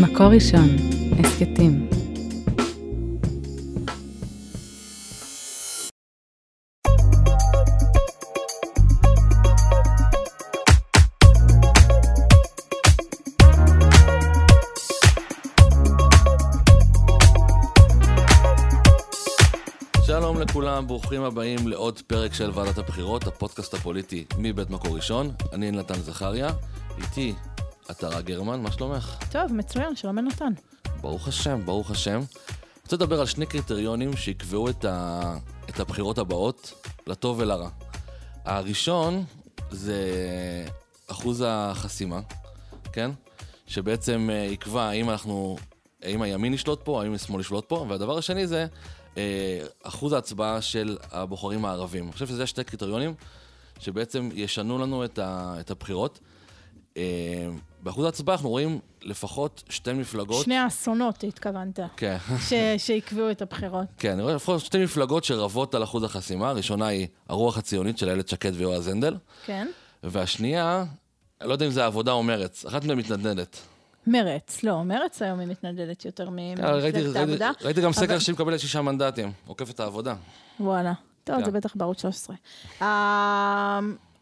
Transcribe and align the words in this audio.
מקור 0.00 0.26
ראשון, 0.26 0.68
הסכתים. 1.18 1.88
שלום 20.06 20.40
לכולם, 20.40 20.86
ברוכים 20.86 21.22
הבאים 21.22 21.68
לעוד 21.68 22.00
פרק 22.06 22.34
של 22.34 22.50
ועדת 22.54 22.78
הבחירות, 22.78 23.26
הפודקאסט 23.26 23.74
הפוליטי 23.74 24.24
מבית 24.38 24.70
מקור 24.70 24.96
ראשון. 24.96 25.30
אני 25.52 25.70
נתן 25.70 25.94
זכריה, 25.94 26.50
איתי 26.98 27.34
עטרה 27.88 28.20
גרמן, 28.20 28.60
מה 28.60 28.72
שלומך? 28.72 29.16
טוב, 29.30 29.52
מצוין, 29.52 29.96
שלום 29.96 30.18
נתן. 30.18 30.52
ברוך 31.00 31.28
השם, 31.28 31.60
ברוך 31.64 31.90
השם. 31.90 32.20
רוצה 32.82 32.96
לדבר 32.96 33.20
על 33.20 33.26
שני 33.26 33.46
קריטריונים 33.46 34.16
שיקבעו 34.16 34.70
את, 34.70 34.84
ה... 34.84 35.36
את 35.68 35.80
הבחירות 35.80 36.18
הבאות, 36.18 36.88
לטוב 37.06 37.38
ולרע. 37.38 37.68
הראשון 38.44 39.24
זה 39.70 39.98
אחוז 41.06 41.44
החסימה, 41.46 42.20
כן? 42.92 43.10
שבעצם 43.66 44.28
אה, 44.32 44.36
יקבע 44.36 44.82
האם 44.82 45.10
אנחנו, 45.10 45.56
האם 46.02 46.22
הימין 46.22 46.54
ישלוט 46.54 46.80
פה, 46.84 47.02
האם 47.02 47.14
השמאל 47.14 47.40
ישלוט 47.40 47.64
פה, 47.68 47.86
והדבר 47.88 48.18
השני 48.18 48.46
זה 48.46 48.66
אה, 49.16 49.60
אחוז 49.82 50.12
ההצבעה 50.12 50.62
של 50.62 50.98
הבוחרים 51.12 51.64
הערבים. 51.64 52.04
אני 52.04 52.12
חושב 52.12 52.26
שזה 52.26 52.46
שתי 52.46 52.64
קריטריונים 52.64 53.14
שבעצם 53.78 54.28
ישנו 54.34 54.78
לנו 54.78 55.04
את, 55.04 55.18
ה... 55.18 55.56
את 55.60 55.70
הבחירות. 55.70 56.18
אה, 56.96 57.02
באחוז 57.82 58.04
ההצבעה 58.04 58.36
אנחנו 58.36 58.48
רואים 58.50 58.78
לפחות 59.02 59.62
שתי 59.68 59.92
מפלגות. 59.92 60.44
שני 60.44 60.56
האסונות 60.56 61.24
התכוונת. 61.24 61.80
כן. 61.96 62.16
ש- 62.48 62.52
שיקבעו 62.86 63.30
את 63.30 63.42
הבחירות. 63.42 63.86
כן, 63.98 64.12
אני 64.12 64.22
רואה 64.22 64.34
לפחות 64.34 64.60
שתי 64.60 64.84
מפלגות 64.84 65.24
שרבות 65.24 65.74
על 65.74 65.82
אחוז 65.84 66.02
החסימה. 66.04 66.48
הראשונה 66.48 66.86
היא 66.86 67.06
הרוח 67.28 67.58
הציונית 67.58 67.98
של 67.98 68.08
איילת 68.08 68.28
שקד 68.28 68.52
ויועז 68.54 68.88
הנדל, 68.88 69.16
כן. 69.46 69.68
והשנייה, 70.02 70.84
אני 71.40 71.48
לא 71.48 71.52
יודע 71.54 71.66
אם 71.66 71.70
זה 71.70 71.82
העבודה 71.84 72.12
או 72.12 72.22
מרץ, 72.22 72.64
אחת 72.66 72.84
מהן 72.84 72.98
מתנדנדת. 72.98 73.58
מרץ, 74.06 74.62
לא, 74.62 74.82
מרץ 74.84 75.22
היום 75.22 75.38
היא 75.40 75.48
מתנדדת 75.48 76.04
יותר 76.04 76.26
כן, 76.26 76.30
ראיתי, 76.64 76.98
ממפלגת 76.98 77.16
העבודה. 77.16 77.50
ראיתי 77.62 77.80
גם 77.80 77.92
סקר 77.92 78.18
שהיא 78.18 78.34
מקבלת 78.34 78.60
שישה 78.60 78.82
מנדטים, 78.82 79.32
עוקפת 79.46 79.80
העבודה. 79.80 80.14
וואלה. 80.60 80.92
טוב, 81.24 81.36
כן. 81.38 81.44
זה 81.44 81.50
בטח 81.50 81.76
בערוץ 81.76 82.00
13. 82.02 82.36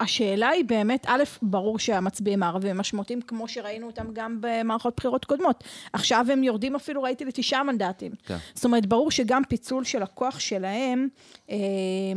השאלה 0.03 0.49
היא 0.49 0.65
באמת, 0.65 1.07
א', 1.09 1.23
ברור 1.43 1.79
שהמצביעים 1.79 2.43
הערבים 2.43 2.79
משמעותיים, 2.79 3.21
כמו 3.23 3.49
שראינו 3.49 3.87
אותם 3.87 4.07
גם 4.13 4.39
במערכות 4.41 4.95
בחירות 4.97 5.25
קודמות. 5.25 5.65
עכשיו 5.93 6.27
הם 6.33 6.45
יורדים 6.45 6.75
אפילו, 6.75 7.03
ראיתי, 7.03 7.25
לתשעה 7.25 7.63
מנדטים. 7.63 8.13
כן. 8.27 8.37
זאת 8.55 8.65
אומרת, 8.65 8.87
ברור 8.87 9.11
שגם 9.11 9.43
פיצול 9.49 9.85
של 9.85 10.03
הכוח 10.03 10.39
שלהם, 10.39 11.09
אה, 11.51 11.57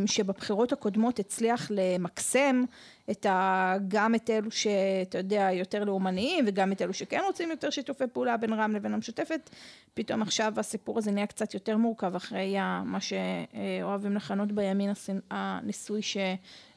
שבבחירות 0.05 0.71
הקודמות 0.71 1.19
הצליח 1.19 1.67
למקסם 1.69 2.63
את 3.11 3.25
ה, 3.25 3.73
גם 3.87 4.15
את 4.15 4.29
אלו 4.29 4.51
שאתה 4.51 5.17
יודע, 5.17 5.49
יותר 5.53 5.83
לאומניים, 5.83 6.45
וגם 6.47 6.71
את 6.71 6.81
אלו 6.81 6.93
שכן 6.93 7.19
רוצים 7.25 7.49
יותר 7.49 7.69
שיתופי 7.69 8.03
פעולה 8.13 8.37
בין 8.37 8.53
רע"מ 8.53 8.75
לבין 8.75 8.93
המשותפת, 8.93 9.49
פתאום 9.93 10.21
עכשיו 10.21 10.53
הסיפור 10.57 10.97
הזה 10.97 11.11
נהיה 11.11 11.27
קצת 11.27 11.53
יותר 11.53 11.77
מורכב 11.77 12.15
אחרי 12.15 12.55
מה 12.85 12.99
שאוהבים 13.01 14.15
לכנות 14.15 14.51
בימין 14.51 14.91
הניסוי 15.31 16.01
ש, 16.01 16.17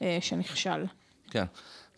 אה, 0.02 0.18
שנכשל. 0.20 0.84
כן. 1.30 1.44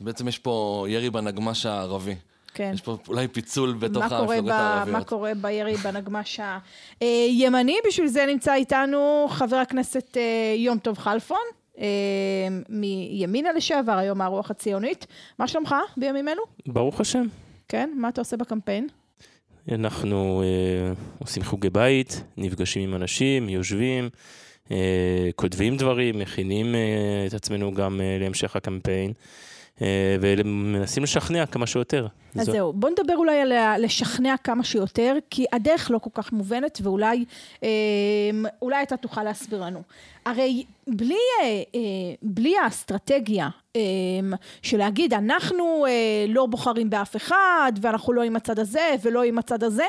אז 0.00 0.05
בעצם 0.06 0.28
יש 0.28 0.39
פה 0.39 0.86
ירי 0.89 1.11
בנגמש 1.11 1.67
הערבי. 1.67 2.14
כן. 2.55 2.70
יש 2.75 2.81
פה 2.81 2.97
אולי 3.09 3.28
פיצול 3.28 3.72
בתוך 3.72 4.03
מה 4.03 4.09
קורה, 4.09 4.20
המפלגות 4.20 4.45
ב, 4.45 4.53
הערביות. 4.53 4.97
מה 4.97 5.05
קורה 5.05 5.33
בירי 5.34 5.77
בנגמש 5.77 6.41
הימני? 7.00 7.77
בשביל 7.89 8.06
זה 8.06 8.27
נמצא 8.27 8.55
איתנו 8.55 9.27
חבר 9.31 9.56
הכנסת 9.56 10.17
אה, 10.17 10.55
יום 10.56 10.78
טוב 10.78 10.99
כלפון, 10.99 11.38
אה, 11.78 11.87
מימינה 12.69 13.53
לשעבר, 13.53 13.93
היום 13.93 14.21
הרוח 14.21 14.50
הציונית. 14.50 15.06
מה 15.38 15.49
שלומך 15.49 15.75
בימים 15.97 16.28
אלו? 16.28 16.43
ברוך 16.66 17.00
השם. 17.00 17.27
כן, 17.69 17.91
מה 17.97 18.09
אתה 18.09 18.21
עושה 18.21 18.37
בקמפיין? 18.37 18.88
אנחנו 19.72 20.43
אה, 20.43 20.93
עושים 21.19 21.43
חוגי 21.43 21.71
בית, 21.71 22.22
נפגשים 22.37 22.88
עם 22.88 22.94
אנשים, 22.94 23.49
יושבים, 23.49 24.04
אה, 24.04 24.10
כותבים 25.36 25.76
דברים, 25.76 26.19
מכינים 26.19 26.75
אה, 26.75 26.81
את 27.26 27.34
עצמנו 27.34 27.75
גם 27.75 28.00
אה, 28.00 28.16
להמשך 28.20 28.56
הקמפיין, 28.56 29.12
אה, 29.82 29.86
ומנסים 30.20 31.03
לשכנע 31.03 31.47
כמה 31.47 31.66
שיותר. 31.66 32.06
אז 32.38 32.47
זו- 32.47 32.53
זהו, 32.53 32.72
בוא 32.72 32.91
נדבר 32.91 33.14
אולי 33.16 33.41
על 33.41 33.53
לשכנע 33.84 34.34
כמה 34.44 34.64
שיותר, 34.64 35.16
כי 35.30 35.44
הדרך 35.53 35.91
לא 35.91 35.98
כל 35.98 36.10
כך 36.14 36.32
מובנת, 36.32 36.78
ואולי 36.82 37.25
אה, 37.62 37.69
אולי 38.62 38.82
אתה 38.82 38.97
תוכל 38.97 39.22
להסביר 39.22 39.62
לנו. 39.64 39.82
הרי 40.26 40.64
בלי, 40.86 41.14
אה, 41.42 41.47
אה, 41.47 41.80
בלי 42.22 42.54
האסטרטגיה 42.64 43.48
אה, 43.76 43.80
של 44.62 44.78
להגיד, 44.78 45.14
אנחנו 45.14 45.86
אה, 45.86 45.92
לא 46.28 46.47
בוחרים 46.47 46.91
באף 46.91 47.16
אחד, 47.16 47.72
ואנחנו 47.80 48.12
לא 48.12 48.22
עם 48.22 48.36
הצד 48.36 48.59
הזה 48.59 48.94
ולא 49.03 49.22
עם 49.22 49.38
הצד 49.38 49.62
הזה, 49.64 49.84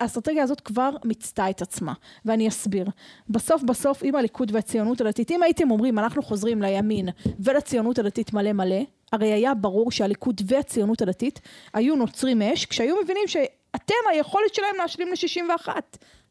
האסטרטגיה, 0.00 0.42
הזאת 0.42 0.60
כבר 0.60 0.90
מיצתה 1.04 1.50
את 1.50 1.62
עצמה, 1.62 1.92
ואני 2.24 2.48
אסביר. 2.48 2.86
בסוף 3.28 3.62
בסוף, 3.62 4.02
אם 4.04 4.16
הליכוד 4.16 4.50
והציונות 4.54 5.00
הדתית, 5.00 5.30
אם 5.30 5.42
הייתם 5.42 5.70
אומרים, 5.70 5.98
אנחנו 5.98 6.22
חוזרים 6.22 6.62
לימין 6.62 7.08
ולציונות 7.40 7.98
הדתית 7.98 8.32
מלא 8.32 8.52
מלא, 8.52 8.80
הרי 9.12 9.32
היה 9.32 9.54
ברור 9.54 9.90
שהליכוד 9.90 10.40
והציונות 10.46 11.02
הדתית 11.02 11.40
היו 11.74 11.96
נוצרים 11.96 12.42
אש, 12.42 12.66
כשהיו 12.66 12.96
מבינים 13.04 13.28
שאתם, 13.28 13.94
היכולת 14.10 14.54
שלהם 14.54 14.76
להשלים 14.78 15.08
ל-61. 15.08 15.68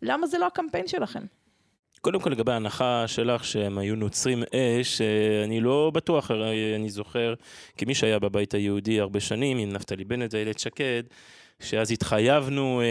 למה 0.01 0.27
זה 0.27 0.37
לא 0.37 0.47
הקמפיין 0.47 0.87
שלכם? 0.87 1.25
קודם 2.05 2.19
כל 2.19 2.29
לגבי 2.29 2.51
ההנחה 2.51 3.03
שלך 3.07 3.45
שהם 3.45 3.77
היו 3.77 3.95
נוצרים 3.95 4.43
אש, 4.43 5.01
אה, 5.01 5.43
אני 5.43 5.61
לא 5.61 5.91
בטוח, 5.93 6.31
הרי 6.31 6.75
אני 6.75 6.89
זוכר 6.89 7.33
כמי 7.77 7.95
שהיה 7.95 8.19
בבית 8.19 8.53
היהודי 8.53 8.99
הרבה 8.99 9.19
שנים 9.19 9.57
עם 9.57 9.73
נפתלי 9.73 10.03
בנט 10.03 10.33
ואיילת 10.33 10.59
שקד, 10.59 11.03
שאז 11.59 11.91
התחייבנו 11.91 12.81
אה, 12.81 12.85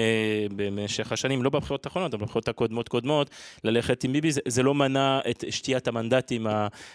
במשך 0.57 1.13
השנים, 1.13 1.43
לא 1.43 1.51
בבחירות 1.51 1.87
האחרונות, 1.87 2.15
אבל 2.15 2.23
בבחירות 2.25 2.49
הקודמות 2.49 2.89
קודמות, 2.89 3.31
ללכת 3.65 4.05
עם 4.05 4.13
ביבי, 4.13 4.33
זה, 4.33 4.41
זה 4.49 4.63
לא 4.63 4.75
מנע 4.75 5.19
את 5.31 5.45
שתיית 5.51 5.89
המנדטים 5.89 6.47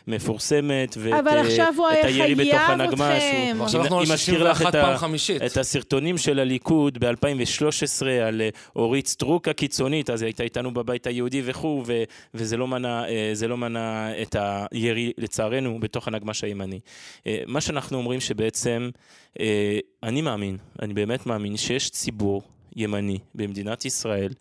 המפורסמת, 0.07 0.97
ואת 1.00 1.13
אבל 1.13 1.28
אה, 1.38 1.41
עכשיו 1.41 1.74
הוא 1.78 1.88
את 1.90 2.06
היה 2.06 2.25
הירי 2.25 2.35
בתוך 2.35 2.62
חייב 2.66 2.81
הנגמ"ש. 2.81 3.02
אתכם. 3.02 3.52
הוא- 3.53 3.62
ועכשיו 3.62 3.80
אם- 3.80 3.84
אנחנו 3.84 4.00
על 4.00 4.06
אם 4.06 4.12
אזכיר 4.12 4.44
לך 4.44 4.57
61 4.57 4.69
את 4.69 4.75
ה- 4.75 4.81
פעם 4.81 4.97
חמישית. 4.97 5.41
את 5.41 5.57
הסרטונים 5.57 6.18
של 6.18 6.40
הליכוד 6.40 6.97
ב-2013 7.06 8.06
על 8.28 8.41
אה, 8.41 8.50
אורית 8.75 9.07
סטרוק 9.07 9.47
הקיצונית, 9.47 10.09
אז 10.09 10.22
היא 10.22 10.28
הייתה 10.28 10.44
איתנו 10.44 10.74
בבית 10.74 11.07
היהודי 11.07 11.41
וכו', 11.46 11.84
ו- 11.88 12.03
וזה 12.34 12.57
לא 12.57 12.68
מנע, 12.68 13.03
אה, 13.09 13.30
זה 13.34 13.47
לא 13.47 13.57
מנע 13.57 14.09
את 14.22 14.36
הירי, 14.72 15.12
לצערנו, 15.18 15.80
בתוך 15.80 16.07
הנגמ"ש 16.07 16.44
הימני. 16.44 16.80
אה, 17.28 17.38
מה 17.47 17.62
שאנחנו 17.62 17.97
אומרים 17.97 18.19
שבעצם, 18.19 18.90
אה, 19.40 19.80
אני 20.03 20.22
מאמין, 20.22 20.57
אני 20.81 20.94
באמת 20.94 21.25
מאמין 21.25 21.57
שיש 21.59 21.89
ציבור 21.89 22.41
ימני 22.75 23.17
במדינת 23.35 23.85
ישראל, 23.85 24.33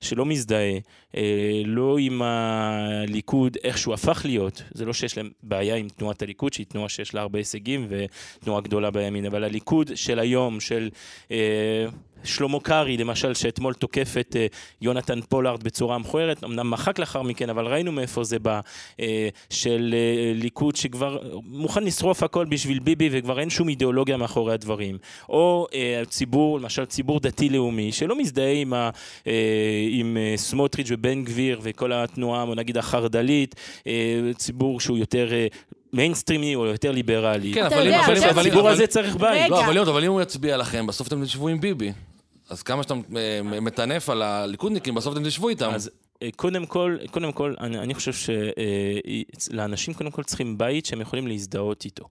שלא 0.00 0.26
מזדהה, 0.26 0.78
אה, 1.16 1.62
לא 1.64 1.98
עם 1.98 2.22
הליכוד, 2.22 3.56
איך 3.64 3.78
שהוא 3.78 3.94
הפך 3.94 4.22
להיות, 4.24 4.62
זה 4.72 4.84
לא 4.84 4.92
שיש 4.92 5.16
להם 5.16 5.30
בעיה 5.42 5.76
עם 5.76 5.88
תנועת 5.88 6.22
הליכוד, 6.22 6.52
שהיא 6.52 6.66
תנועה 6.66 6.88
שיש 6.88 7.14
לה 7.14 7.20
הרבה 7.20 7.38
הישגים 7.38 7.88
ותנועה 7.88 8.60
גדולה 8.60 8.90
בימין, 8.90 9.26
אבל 9.26 9.44
הליכוד 9.44 9.90
של 9.94 10.18
היום, 10.18 10.60
של 10.60 10.90
אה, 11.30 11.86
שלמה 12.24 12.60
קרעי, 12.60 12.96
למשל, 12.96 13.34
שאתמול 13.34 13.74
תוקף 13.74 14.14
את 14.20 14.36
אה, 14.36 14.46
יונתן 14.80 15.20
פולארד 15.28 15.62
בצורה 15.62 15.98
מכוערת, 15.98 16.44
אמנם 16.44 16.70
מחק 16.70 16.98
לאחר 16.98 17.22
מכן, 17.22 17.50
אבל 17.50 17.66
ראינו 17.66 17.92
מאיפה 17.92 18.24
זה 18.24 18.38
בא, 18.38 18.60
אה, 19.00 19.28
של 19.50 19.94
אה, 19.96 20.32
ליכוד 20.34 20.76
שכבר 20.76 21.18
מוכן 21.46 21.84
לשרוף 21.84 22.22
הכל 22.22 22.44
בשביל 22.44 22.78
ביבי 22.78 23.08
וכבר 23.12 23.40
אין 23.40 23.50
שום 23.50 23.68
אידיאולוגיה 23.68 24.16
מאחורי 24.16 24.54
הדברים. 24.54 24.98
או 25.28 25.66
ציבור, 26.08 26.60
למשל 26.60 26.84
ציבור 26.84 27.20
דתי-לאומי, 27.20 27.92
שלא 27.92 28.18
מזדהה 28.18 28.52
עם, 28.52 28.74
ה, 28.74 28.90
עם 29.90 30.16
סמוטריץ' 30.36 30.86
ובן 30.90 31.24
גביר 31.24 31.60
וכל 31.62 31.92
התנועה, 31.92 32.46
בוא 32.46 32.54
נגיד, 32.54 32.78
החרד"לית, 32.78 33.54
ציבור 34.36 34.80
שהוא 34.80 34.98
יותר... 34.98 35.28
מיינסטרימי 35.94 36.54
או 36.54 36.66
יותר 36.66 36.92
ליברלי. 36.92 37.52
כן, 37.54 37.64
אבל 37.64 37.88
אם... 37.88 38.38
הציבור 38.38 38.68
הזה 38.68 38.86
צריך 38.86 39.16
בית. 39.16 39.44
רגע. 39.44 39.48
לא, 39.48 39.64
אבל 39.64 39.72
להיות, 39.72 39.88
אבל 39.88 40.04
אם 40.04 40.10
הוא 40.10 40.22
יצביע 40.22 40.56
לכם, 40.56 40.86
בסוף 40.86 41.08
אתם 41.08 41.24
תשבו 41.24 41.48
עם 41.48 41.60
ביבי. 41.60 41.92
אז 42.48 42.62
כמה 42.62 42.82
שאתה 42.82 42.94
אה, 43.16 43.60
מטנף 43.60 44.10
על 44.10 44.22
הליכודניקים, 44.22 44.94
בסוף 44.94 45.16
אתם 45.16 45.24
תשבו 45.24 45.48
איתם. 45.48 45.70
אז 45.74 45.90
קודם 46.36 46.66
כל, 46.66 46.96
קודם 47.10 47.32
כל, 47.32 47.54
אני, 47.60 47.78
אני 47.78 47.94
חושב 47.94 48.12
שלאנשים 49.38 49.94
קודם 49.94 50.10
כל 50.10 50.22
צריכים 50.22 50.58
בית 50.58 50.86
שהם 50.86 51.00
יכולים 51.00 51.26
להזדהות 51.26 51.84
איתו. 51.84 52.04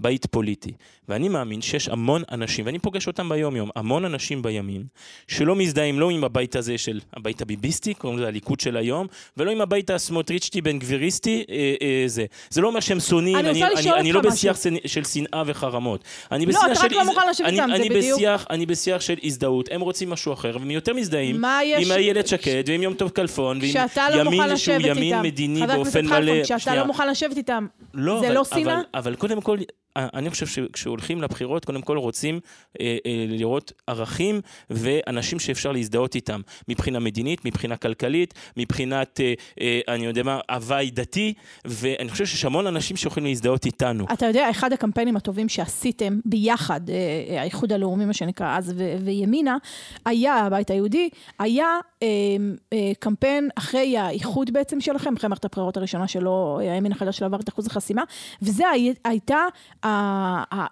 בית 0.00 0.26
פוליטי. 0.26 0.72
ואני 1.08 1.28
מאמין 1.28 1.62
שיש 1.62 1.88
המון 1.88 2.22
אנשים, 2.32 2.66
ואני 2.66 2.78
פוגש 2.78 3.06
אותם 3.06 3.28
ביום-יום, 3.28 3.70
המון 3.76 4.04
אנשים 4.04 4.42
בימין, 4.42 4.84
שלא 5.28 5.56
מזדהים 5.56 6.00
לא 6.00 6.10
עם 6.10 6.24
הבית 6.24 6.56
הזה 6.56 6.78
של 6.78 7.00
הבית 7.16 7.42
הביביסטי, 7.42 7.94
קוראים 7.94 8.18
לזה 8.18 8.28
הליכוד 8.28 8.60
של 8.60 8.76
היום, 8.76 9.06
ולא 9.36 9.50
עם 9.50 9.60
הבית 9.60 9.90
הסמוטריצ'טי 9.90 10.60
בן 10.60 10.78
גביריסטי, 10.78 11.44
אה, 11.50 11.74
אה, 11.82 12.04
זה. 12.06 12.24
זה 12.50 12.60
לא 12.60 12.68
אומר 12.68 12.80
שהם 12.80 13.00
שונאים, 13.00 13.36
אני 13.36 13.50
אני, 13.50 13.60
לשאול 13.60 13.72
אני, 13.94 14.00
אני 14.00 14.12
לא 14.12 14.20
בשיח. 14.20 14.56
שנ- 14.56 14.88
של 14.88 15.04
שנאה 15.04 15.42
וחרמות. 15.46 16.04
אני 16.32 16.46
לא, 16.46 16.52
אתה 16.72 16.80
רק 16.80 16.90
של 16.90 16.94
לא 16.96 17.00
הז- 17.00 17.06
מוכן 17.06 17.28
לשבת 17.30 17.46
אני, 17.46 17.56
איתם, 17.60 17.68
זה 17.70 17.76
אני 17.76 17.88
בדיוק. 17.88 18.16
בשיח, 18.18 18.46
אני 18.50 18.66
בשיח 18.66 19.00
של 19.00 19.14
הזדהות, 19.24 19.68
הם 19.72 19.80
רוצים 19.80 20.10
משהו 20.10 20.32
אחר, 20.32 20.56
והם 20.60 20.70
יותר 20.70 20.94
מזדהים 20.94 21.42
יש- 21.64 21.86
עם 21.86 21.96
איילת 21.96 22.26
שקד 22.28 22.64
ועם 22.66 22.82
יום 22.82 22.94
טוב 22.94 23.10
כלפון, 23.10 23.51
ועם 23.60 23.70
כשאתה 23.70 24.10
לא 24.10 24.20
ימין 24.20 24.56
שהוא 24.56 24.76
ימין 24.76 24.96
איתם. 25.02 25.22
מדיני 25.22 25.60
חבר 25.62 25.72
הכנסת 25.72 25.84
באופן 25.84 26.02
כלפון, 26.08 26.22
מלא. 26.24 26.44
כשאתה 26.44 26.58
שנייה. 26.58 26.80
לא 26.80 26.86
מוכן 26.86 27.08
לשבת 27.08 27.36
איתם, 27.36 27.66
לא, 27.94 28.20
זה 28.20 28.26
אבל, 28.26 28.34
לא 28.34 28.44
שנאה? 28.44 28.60
אבל, 28.74 28.82
אבל 28.94 29.14
קודם 29.14 29.40
כל, 29.40 29.58
אני 29.96 30.30
חושב 30.30 30.46
שכשהולכים 30.46 31.22
לבחירות, 31.22 31.64
קודם 31.64 31.82
כל 31.82 31.96
רוצים 31.98 32.40
אה, 32.80 32.96
אה, 33.06 33.24
לראות 33.28 33.72
ערכים 33.86 34.40
ואנשים 34.70 35.38
שאפשר 35.38 35.72
להזדהות 35.72 36.14
איתם, 36.14 36.40
מבחינה 36.68 36.98
מדינית, 36.98 37.44
מבחינה 37.44 37.76
כלכלית, 37.76 38.34
מבחינת, 38.56 39.20
אה, 39.20 39.34
אה, 39.60 39.94
אני 39.94 40.06
יודע 40.06 40.22
מה, 40.22 40.40
הוואי 40.50 40.90
דתי, 40.90 41.34
ואני 41.64 42.10
חושב 42.10 42.26
שיש 42.26 42.44
המון 42.44 42.66
אנשים 42.66 42.96
שיכולים 42.96 43.26
להזדהות 43.28 43.66
איתנו. 43.66 44.04
אתה 44.12 44.26
יודע, 44.26 44.50
אחד 44.50 44.72
הקמפיינים 44.72 45.16
הטובים 45.16 45.48
שעשיתם 45.48 46.20
ביחד, 46.24 46.80
אה, 46.90 47.40
האיחוד 47.40 47.72
הלאומי, 47.72 48.04
מה 48.04 48.12
שנקרא 48.12 48.56
אז, 48.58 48.72
ו- 48.76 48.94
וימינה, 49.04 49.56
היה, 50.04 50.34
הבית 50.36 50.70
היהודי, 50.70 51.08
היה 51.38 51.66
אה, 52.02 52.08
אה, 52.72 52.92
קמפיין 52.98 53.48
אחרי 53.56 53.98
האיחוד 53.98 54.52
בעצם 54.52 54.80
שלכם, 54.80 55.14
אחרי 55.16 55.28
מערכת 55.28 55.44
הבחירות 55.44 55.76
הראשונה 55.76 56.08
שלו, 56.08 56.58
אה, 56.62 56.72
הימין 56.72 56.92
החדש 56.92 57.18
שלו 57.18 57.26
עבר 57.26 57.40
את 57.40 57.48
אחוז 57.48 57.66
החסימה, 57.66 58.02
וזה 58.42 58.68
הי- 58.68 58.94
הייתה 59.04 59.38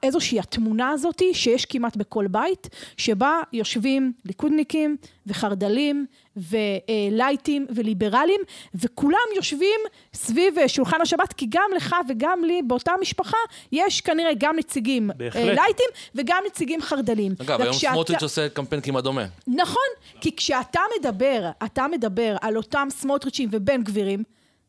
איזושהי 0.02 0.38
התמונה 0.40 0.90
הזאתי 0.90 1.34
שיש 1.34 1.64
כמעט 1.64 1.96
בכל 1.96 2.26
בית, 2.26 2.68
שבה 2.96 3.40
יושבים 3.52 4.12
ליכודניקים 4.24 4.96
וחרד"לים 5.26 6.06
ולייטים 6.36 7.66
וליברלים, 7.74 8.40
וכולם 8.74 9.18
יושבים 9.36 9.80
סביב 10.14 10.58
אה, 10.58 10.68
שולחן 10.68 11.00
השבת, 11.00 11.32
כי 11.32 11.46
גם 11.48 11.70
לך 11.76 11.96
וגם 12.08 12.44
לי 12.44 12.62
באותה 12.66 12.92
משפחה 13.00 13.36
יש 13.72 14.00
כנראה 14.00 14.30
גם 14.38 14.56
נציגים 14.58 15.10
בהחלט. 15.16 15.42
אה, 15.48 15.54
לייטים 15.54 15.86
וגם 16.14 16.42
נציגים 16.46 16.82
חרד"לים. 16.82 17.34
אגב, 17.40 17.60
היום 17.60 17.74
וכשאתה- 17.74 17.92
סמוטריץ' 17.94 18.22
עושה 18.22 18.48
קמפיין 18.48 18.82
כמעט 18.82 19.04
דומה. 19.04 19.24
נכון, 19.46 19.88
כי 20.20 20.36
כשאתה 20.36 20.80
מדבר, 21.00 21.50
אתה 21.64 21.86
מדבר 21.90 22.36
על 22.40 22.56
אותם 22.56 22.88
סמוטריצ'ים 22.90 23.48
ובן 23.52 23.82
גבירים, 23.82 24.22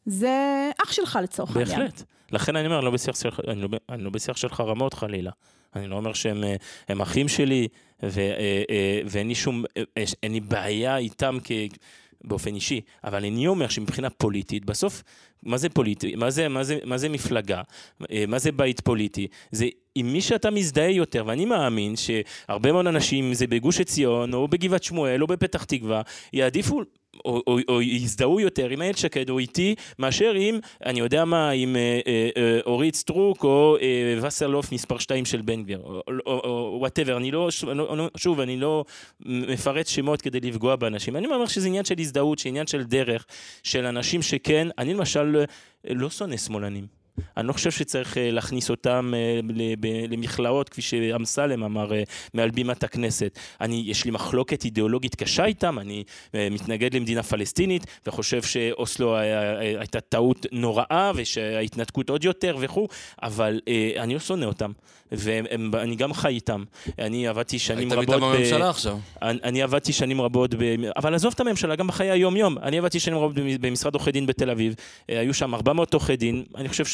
זה 0.06 0.30
אח 0.84 0.92
שלך 0.92 1.20
לצורך 1.24 1.58
העניין. 1.58 1.80
בהחלט. 1.80 2.04
לכן 2.32 2.56
אני 2.56 2.66
אומר, 2.66 2.78
אני 2.78 2.86
לא 2.86 2.92
בשיח 2.92 3.16
של, 3.16 3.30
אני 3.48 3.62
לא, 3.62 3.68
אני 3.90 4.04
לא 4.04 4.10
בשיח 4.10 4.38
של 4.38 4.50
חרמות 4.50 4.94
חלילה. 4.94 5.32
אני 5.76 5.88
לא 5.88 5.96
אומר 5.96 6.14
שהם 6.14 6.44
אה, 6.44 7.04
אחים 7.04 7.28
שלי, 7.28 7.68
ו, 8.04 8.20
אה, 8.20 8.64
אה, 8.70 9.02
ואין 9.06 9.28
לי 9.28 9.36
שום, 9.36 9.64
אין 10.24 10.32
לי 10.32 10.40
בעיה 10.40 10.98
איתם 10.98 11.38
כ... 11.44 11.52
באופן 12.24 12.56
אישי, 12.56 12.82
אבל 13.04 13.26
אני 13.26 13.48
אומר 13.48 13.68
שמבחינה 13.68 14.10
פוליטית, 14.10 14.66
בסוף, 14.66 15.04
מה 15.44 15.58
זה 15.58 15.70
פוליטי? 15.70 16.16
מה 16.16 16.30
זה, 16.30 16.48
מה 16.48 16.64
זה, 16.64 16.80
מה 16.84 16.98
זה 16.98 17.10
מפלגה? 17.10 17.62
מה 18.28 18.40
זה 18.40 18.52
בית 18.52 18.80
פוליטי? 18.80 19.28
זה 19.52 19.66
עם 19.96 20.14
מי 20.14 20.22
שאתה 20.22 20.52
מזדהה 20.52 20.90
יותר, 20.90 21.24
ואני 21.28 21.46
מאמין 21.46 21.96
שהרבה 21.96 22.72
מאוד 22.72 22.88
אנשים, 22.88 23.26
אם 23.26 23.34
זה 23.34 23.48
בגוש 23.48 23.80
עציון, 23.80 24.34
או 24.34 24.48
בגבעת 24.48 24.84
שמואל, 24.84 25.22
או 25.22 25.28
בפתח 25.28 25.64
תקווה, 25.64 26.02
יעדיפו... 26.34 26.82
או, 27.26 27.42
או, 27.48 27.58
או 27.70 27.82
יזדהו 27.82 28.40
יותר 28.40 28.70
עם 28.70 28.82
איילת 28.82 28.98
שקד 28.98 29.30
או 29.30 29.40
איתי, 29.40 29.76
מאשר 30.00 30.34
עם, 30.34 30.60
אני 30.86 31.00
יודע 31.00 31.26
מה, 31.26 31.50
עם 31.50 31.76
אה, 31.76 32.00
אה, 32.08 32.30
אה, 32.38 32.60
אורית 32.66 32.96
סטרוק 32.96 33.44
או 33.44 33.78
וסרלוף 34.22 34.72
מספר 34.72 34.98
2 34.98 35.26
של 35.26 35.42
בן 35.42 35.64
גביר, 35.64 35.82
או 36.26 36.78
וואטאבר, 36.80 37.18
אני 37.18 37.32
לא, 37.32 37.52
ש- 37.52 37.64
לא, 37.64 38.10
שוב, 38.18 38.40
אני 38.40 38.58
לא 38.58 38.86
מפרט 39.26 39.88
שמות 39.88 40.22
כדי 40.22 40.40
לפגוע 40.40 40.76
באנשים, 40.76 41.16
אני 41.16 41.26
אומר 41.26 41.46
שזה 41.46 41.68
עניין 41.68 41.86
של 41.86 41.96
הזדהות, 42.00 42.40
שעניין 42.40 42.68
של 42.68 42.84
דרך, 42.84 43.26
של 43.64 43.86
אנשים 43.86 44.22
שכן, 44.22 44.68
אני 44.78 44.94
למשל 44.94 45.46
לא 45.90 46.10
שונא 46.10 46.38
שמאלנים. 46.38 47.01
אני 47.38 47.48
לא 47.48 47.54
חושב 47.54 47.72
שצריך 47.72 48.18
אה, 48.18 48.32
להכניס 48.32 48.70
אותם 48.70 49.14
אה, 49.16 49.40
ב- 49.80 50.14
למכלאות, 50.14 50.70
כפי 50.70 50.82
שאמסלם 50.82 51.64
אמר 51.64 51.94
אה, 51.94 52.04
מעל 52.34 52.50
בימת 52.50 52.84
הכנסת. 52.84 53.40
אני, 53.62 53.84
יש 53.86 54.06
לי 54.06 54.12
מחלוקת 54.12 54.66
אידיאולוגית 54.66 55.16
קשה 55.16 55.46
איתם, 55.46 55.80
אני 55.80 56.04
מתנגד 56.34 56.96
למדינה 56.96 57.24
פלסטינית, 57.24 57.86
וחושב 58.08 58.44
שאוסלו 58.44 59.16
הייתה 59.80 60.00
טעות 60.02 60.46
נוראה, 60.52 61.12
ושההתנתקות 61.16 62.10
עוד 62.10 62.24
יותר 62.24 62.58
וכו', 62.60 62.88
אבל 63.24 63.60
אני 64.00 64.14
לא 64.14 64.20
שונא 64.20 64.46
אותם, 64.46 64.72
ואני 65.12 65.96
גם 65.96 66.14
חי 66.14 66.28
איתם. 66.30 66.64
אני 67.00 67.28
עבדתי 67.28 67.60
שנים 67.60 67.92
היית 67.92 67.94
רבות... 68.10 68.16
איתם 68.16 68.26
ב- 68.32 68.36
בממשלה 68.36 68.70
עכשיו. 68.70 68.98
אני, 69.22 69.40
אני 69.44 69.62
עבדתי 69.62 69.94
שנים 69.94 70.22
רבות, 70.22 70.56
ב... 70.56 70.64
אבל 70.98 71.16
עזוב 71.16 71.34
את 71.36 71.40
הממשלה, 71.40 71.76
גם 71.76 71.88
בחיי 71.88 72.12
היום-יום. 72.12 72.58
אני 72.58 72.78
עבדתי 72.78 73.00
שנים 73.00 73.18
רבות 73.18 73.36
במ- 73.36 73.62
במשרד 73.62 73.94
עורכי 73.94 74.12
דין 74.12 74.26
בתל 74.26 74.50
אביב, 74.50 74.76
היו 75.08 75.34
שם 75.34 75.56
400 75.56 75.94
עורכי 75.94 76.16
דין, 76.16 76.44
אני 76.56 76.70
חושב 76.70 76.86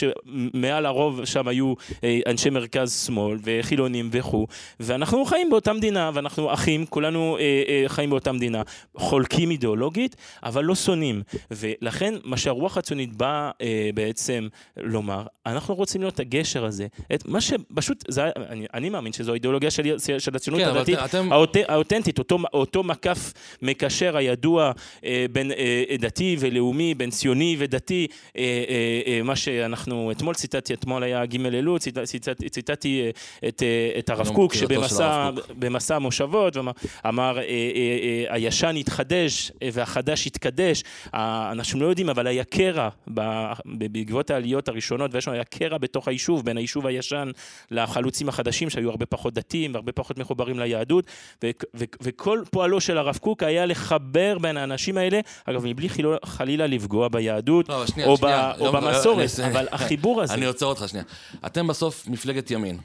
שמעל 0.54 0.86
הרוב 0.86 1.26
שם 1.26 1.48
היו 1.48 1.74
אה, 2.04 2.20
אנשי 2.28 2.50
מרכז 2.50 3.04
שמאל 3.06 3.38
וחילונים 3.44 4.10
וכו', 4.12 4.48
ואנחנו 4.80 5.26
חיים 5.26 5.50
באותה 5.50 5.74
מדינה, 5.74 6.12
ואנחנו 6.14 6.54
אחים, 6.54 6.86
כולנו 6.86 7.38
אה, 7.40 7.44
אה, 7.68 7.84
חיים 7.88 8.10
באותה 8.10 8.32
מדינה, 8.32 8.62
חולקים 8.98 9.52
אידיאולוגית, 9.52 10.16
אבל 10.44 10.64
לא 10.64 10.76
שונאים. 10.76 11.22
ולכן 11.52 12.14
מה 12.24 12.38
שהרוח 12.38 12.78
הציונית 12.78 13.16
באה 13.16 13.52
אה, 13.62 13.90
בעצם 13.94 14.48
לומר, 14.78 15.24
אנחנו 15.46 15.76
רוצים 15.76 16.02
להיות 16.02 16.20
הגשר 16.20 16.66
הזה. 16.66 16.88
את 17.16 17.28
מה 17.28 17.42
שפשוט, 17.42 18.04
זה, 18.08 18.24
אני, 18.50 18.66
אני 18.74 18.90
מאמין 18.90 19.14
שזו 19.14 19.32
האידיאולוגיה 19.32 19.72
של, 19.72 19.84
של 20.20 20.36
הציונות 20.36 20.62
כן, 20.62 20.70
הדתית. 20.70 21.00
אתם- 21.06 21.32
האות- 21.32 21.58
האותנטית, 21.68 22.20
אותו, 22.20 22.38
אותו 22.54 22.84
מקף 22.84 23.34
מקשר 23.62 24.18
הידוע 24.18 24.72
אה, 25.06 25.26
בין 25.32 25.52
אה, 25.52 25.84
דתי 26.00 26.36
ולאומי, 26.40 26.94
בין 26.96 27.10
ציוני 27.10 27.56
ודתי, 27.60 28.08
אה, 28.38 28.44
אה, 28.70 29.02
אה, 29.14 29.22
מה 29.24 29.36
שאנחנו, 29.36 29.97
אתמול 30.12 30.36
ציטטתי, 30.36 30.74
אתמול 30.74 31.04
היה 31.04 31.26
ג' 31.26 31.46
אלול, 31.46 31.80
ציט, 31.80 32.00
ציטט, 32.00 32.44
ציטטתי 32.52 33.02
אה, 33.02 33.10
את, 33.50 33.64
אה, 33.64 34.00
את 34.00 34.10
הרב 34.10 34.30
קוק, 34.30 34.54
שבמסע 34.54 35.96
המושבות, 35.96 36.58
אמר, 37.08 37.38
אה, 37.40 37.44
הישן 38.30 38.76
יתחדש 38.78 39.52
אה, 39.64 39.70
והחדש 39.74 40.26
יתקדש, 40.28 40.84
אה, 41.14 41.50
אנשים 41.52 41.82
לא 41.82 41.88
יודעים, 41.88 42.10
אבל 42.10 42.28
היה 42.28 42.44
קרע 42.44 42.90
בעקבות 43.66 44.30
העליות 44.32 44.68
הראשונות, 44.68 45.14
ויש 45.14 45.28
לנו 45.28 45.36
היה 45.36 45.44
קרע 45.44 45.78
בתוך 45.78 46.08
היישוב, 46.08 46.46
בין 46.46 46.58
היישוב 46.58 46.88
הישן 46.88 47.32
לחלוצים 47.72 48.30
החדשים, 48.30 48.70
שהיו 48.70 48.90
הרבה 48.90 49.06
פחות 49.06 49.34
דתיים 49.34 49.74
והרבה 49.74 49.92
פחות 49.92 50.18
מחוברים 50.18 50.60
ליהדות, 50.60 51.06
ו- 51.44 51.50
ו- 51.76 51.84
וכל 52.02 52.42
פועלו 52.52 52.82
של 52.82 52.98
הרב 52.98 53.18
קוק 53.18 53.44
היה 53.44 53.66
לחבר 53.66 54.38
בין 54.42 54.58
האנשים 54.58 54.98
האלה, 54.98 55.20
אגב, 55.46 55.66
מבלי 55.66 55.88
חלילה 56.26 56.68
לפגוע 56.68 57.08
ביהדות, 57.08 57.70
לא, 57.70 57.86
שנייה, 57.88 58.08
או, 58.10 58.16
ב- 58.16 58.18
שנייה. 58.20 58.52
או 58.60 58.66
לא, 58.66 58.72
במסורת, 58.72 59.30
אני- 59.40 59.52
אבל 59.52 59.68
החיבור 59.88 60.22
הזה, 60.22 60.34
אני 60.34 60.46
עוצר 60.46 60.66
אותך 60.66 60.84
שנייה. 60.88 61.06
אתם 61.46 61.68
בסוף 61.68 62.08
מפלגת 62.08 62.52
ימין. 62.52 62.80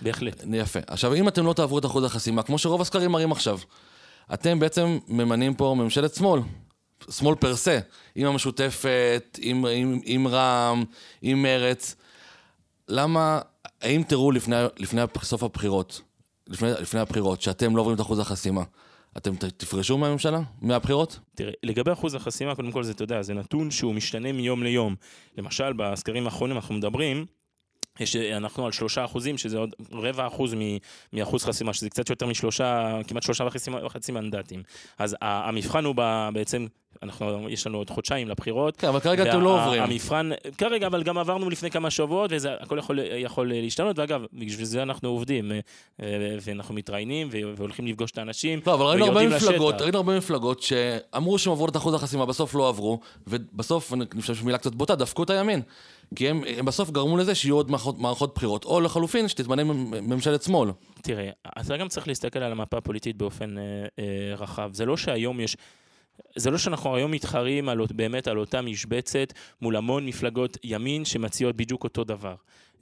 בהחלט. 0.00 0.44
יפה. 0.52 0.78
עכשיו, 0.86 1.14
אם 1.14 1.28
אתם 1.28 1.46
לא 1.46 1.52
תעברו 1.52 1.78
את 1.78 1.84
אחוז 1.84 2.04
החסימה, 2.04 2.42
כמו 2.42 2.58
שרוב 2.58 2.80
הסקרים 2.80 3.10
מראים 3.10 3.32
עכשיו, 3.32 3.58
אתם 4.34 4.58
בעצם 4.58 4.98
ממנים 5.08 5.54
פה 5.54 5.74
ממשלת 5.78 6.14
שמאל. 6.14 6.40
שמאל 7.10 7.34
פר 7.34 7.56
סה, 7.56 7.78
עם 8.14 8.26
המשותפת, 8.26 9.38
עם, 9.42 9.66
עם, 9.66 10.00
עם 10.04 10.28
רע"מ, 10.28 10.84
עם 11.22 11.42
מרץ. 11.42 11.96
למה, 12.88 13.40
האם 13.82 14.02
תראו 14.02 14.32
לפני, 14.32 14.56
לפני 14.76 15.02
סוף 15.22 15.42
הבחירות, 15.42 16.00
לפני, 16.46 16.70
לפני 16.80 17.00
הבחירות, 17.00 17.42
שאתם 17.42 17.76
לא 17.76 17.80
עוברים 17.80 17.96
את 17.96 18.00
אחוז 18.00 18.18
החסימה, 18.18 18.62
אתם 19.16 19.36
תפרשו 19.36 19.98
מהממשלה? 19.98 20.40
מהבחירות? 20.60 21.18
תראה, 21.34 21.52
לגבי 21.62 21.92
אחוז 21.92 22.14
החסימה, 22.14 22.54
קודם 22.54 22.72
כל 22.72 22.82
זה, 22.82 22.92
אתה 22.92 23.04
יודע, 23.04 23.22
זה 23.22 23.34
נתון 23.34 23.70
שהוא 23.70 23.94
משתנה 23.94 24.32
מיום 24.32 24.62
ליום. 24.62 24.94
למשל, 25.38 25.72
בסקרים 25.72 26.24
האחרונים 26.24 26.56
אנחנו 26.56 26.74
מדברים, 26.74 27.26
יש, 28.00 28.16
אנחנו 28.16 28.66
על 28.66 28.72
שלושה 28.72 29.04
אחוזים, 29.04 29.38
שזה 29.38 29.58
עוד 29.58 29.70
רבע 29.92 30.26
אחוז 30.26 30.54
מ- 30.54 30.76
מאחוז 31.12 31.44
חסימה, 31.44 31.72
שזה 31.72 31.90
קצת 31.90 32.10
יותר 32.10 32.26
משלושה, 32.26 32.98
כמעט 33.08 33.22
שלושה 33.22 33.44
וחצי, 33.44 33.70
וחצי 33.84 34.12
מנדטים. 34.12 34.62
אז 34.98 35.16
המבחן 35.20 35.84
הוא 35.84 35.94
ב- 35.96 36.28
בעצם, 36.32 36.66
אנחנו, 37.02 37.48
יש 37.48 37.66
לנו 37.66 37.78
עוד 37.78 37.90
חודשיים 37.90 38.28
לבחירות. 38.28 38.76
כן, 38.76 38.86
אבל 38.88 39.00
כרגע 39.00 39.30
אתם 39.30 39.40
לא 39.40 39.48
וה- 39.48 39.64
עוברים. 39.64 39.82
המבחן, 39.82 40.30
כרגע, 40.58 40.86
אבל 40.86 41.02
גם 41.02 41.18
עברנו 41.18 41.50
לפני 41.50 41.70
כמה 41.70 41.90
שבועות, 41.90 42.30
וזה 42.34 42.54
הכל 42.60 42.78
יכול, 42.78 42.98
יכול 43.16 43.52
להשתנות, 43.54 43.98
ואגב, 43.98 44.22
בשביל 44.32 44.64
זה 44.66 44.82
אנחנו 44.82 45.08
עובדים, 45.08 45.52
אה, 45.52 46.06
ואנחנו 46.42 46.74
מתראיינים, 46.74 47.28
והולכים 47.56 47.86
לפגוש 47.86 48.10
את 48.10 48.18
האנשים, 48.18 48.60
לא, 48.66 48.74
אבל 48.74 48.84
ראינו 48.86 49.04
הרבה 49.06 49.28
מפלגות. 49.28 49.80
ראינו 49.80 49.96
הרבה 49.96 50.16
מפלגות 50.18 50.62
שאמרו 50.62 51.38
שהם 51.38 51.52
עברו 51.52 51.68
את 51.68 51.76
אחוז 51.76 51.94
החסימה, 51.94 52.26
בסוף 52.26 52.54
לא 52.54 52.68
עברו, 52.68 53.00
ובסוף, 53.26 53.92
אני 53.92 54.20
חושב 54.20 54.34
שמילה 54.34 54.58
קצת 54.58 54.74
בוטה, 54.74 54.94
דפקו 54.94 55.22
את 55.22 55.30
הימין. 55.30 55.62
כי 56.16 56.28
הם, 56.28 56.42
הם 56.56 56.64
בסוף 56.64 56.90
גרמו 56.90 57.16
לזה 57.16 57.34
שיהיו 57.34 57.56
עוד 57.56 57.70
מערכות, 57.70 57.98
מערכות 57.98 58.34
בחירות, 58.34 58.64
או 58.64 58.80
לחלופין, 58.80 59.28
שתתמנה 59.28 59.64
ממשלת 60.02 60.42
שמאל. 60.42 60.70
תראה, 61.02 61.30
אתה 61.60 61.76
גם 61.76 61.88
צריך 61.88 62.08
להסתכל 62.08 62.38
על 62.38 62.52
המפה 62.52 62.78
הפוליטית 62.78 63.16
באופן 63.16 63.58
אה, 63.58 63.62
אה, 63.98 64.34
רחב. 64.34 64.70
זה 64.72 64.86
לא 64.86 64.96
שהיום 64.96 65.40
יש... 65.40 65.56
זה 66.36 66.50
לא 66.50 66.58
שאנחנו 66.58 66.96
היום 66.96 67.10
מתחרים 67.10 67.68
על, 67.68 67.80
באמת 67.94 68.28
על 68.28 68.38
אותה 68.38 68.62
משבצת 68.62 69.32
מול 69.62 69.76
המון 69.76 70.06
מפלגות 70.06 70.58
ימין 70.64 71.04
שמציעות 71.04 71.56
בדיוק 71.56 71.84
אותו 71.84 72.04
דבר. 72.04 72.34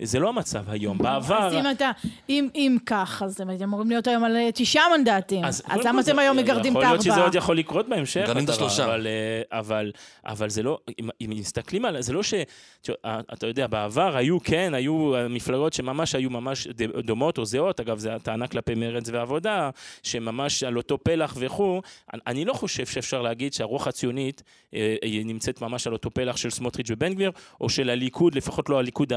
זה 0.03 0.19
לא 0.19 0.29
המצב 0.29 0.71
היום. 0.71 0.99
בעבר... 0.99 1.47
אז 1.47 1.53
אם 1.53 1.71
אתה, 1.71 1.91
אם, 2.29 2.49
אם 2.55 2.77
כך, 2.87 3.23
אז 3.25 3.41
אתם 3.41 3.63
אמורים 3.63 3.89
להיות 3.89 4.07
היום 4.07 4.25
על 4.25 4.37
אה, 4.37 4.49
תשעה 4.55 4.85
מנדטים. 4.97 5.45
אז, 5.45 5.63
אז 5.69 5.81
למה 5.85 6.01
אתם 6.01 6.19
היום 6.19 6.37
מגרדים 6.37 6.73
את 6.73 6.77
הארבעה? 6.77 6.83
יכול 6.83 6.93
להיות 6.93 7.03
שזה 7.03 7.23
עוד 7.23 7.35
יכול 7.35 7.59
לקרות 7.59 7.89
בהמשך. 7.89 8.21
מגרדים 8.23 8.45
את 8.45 8.49
השלושה. 8.49 8.85
אבל, 8.85 9.07
אה, 9.07 9.59
אבל, 9.59 9.93
אבל 10.27 10.51
זה 10.51 10.63
לא, 10.63 10.79
אם, 10.99 11.09
אם 11.21 11.31
מסתכלים 11.31 11.85
על 11.85 12.03
זה, 12.03 12.13
לא 12.13 12.23
ש... 12.23 12.35
אתה 13.07 13.47
יודע, 13.47 13.67
בעבר 13.67 14.17
היו, 14.17 14.43
כן, 14.43 14.75
היו 14.75 15.13
מפלגות 15.31 15.73
שממש 15.73 16.15
היו 16.15 16.31
ממש 16.31 16.67
דומות 17.05 17.39
או 17.39 17.45
זהות, 17.45 17.81
אגב, 17.81 17.99
זו 17.99 18.11
הטענה 18.11 18.47
כלפי 18.47 18.75
מרצ 18.75 19.09
ועבודה, 19.13 19.71
שממש 20.03 20.63
על 20.63 20.77
אותו 20.77 20.99
פלח 20.99 21.35
וכו', 21.39 21.81
אני 22.27 22.45
לא 22.45 22.53
חושב 22.53 22.87
שאפשר 22.87 23.23
להגיד 23.23 23.53
שהרוח 23.53 23.87
הציונית 23.87 24.43
אה, 24.75 24.97
נמצאת 25.25 25.61
ממש 25.61 25.87
על 25.87 25.93
אותו 25.93 26.11
פלח 26.11 26.37
של 26.37 26.51
סמוטריץ' 26.51 26.91
ובן 26.91 27.15
גביר, 27.15 27.31
או 27.61 27.69
של 27.69 27.91
הליכוד, 27.91 28.35
לפחות 28.35 28.69
לא 28.69 28.79
הליכוד, 28.79 29.13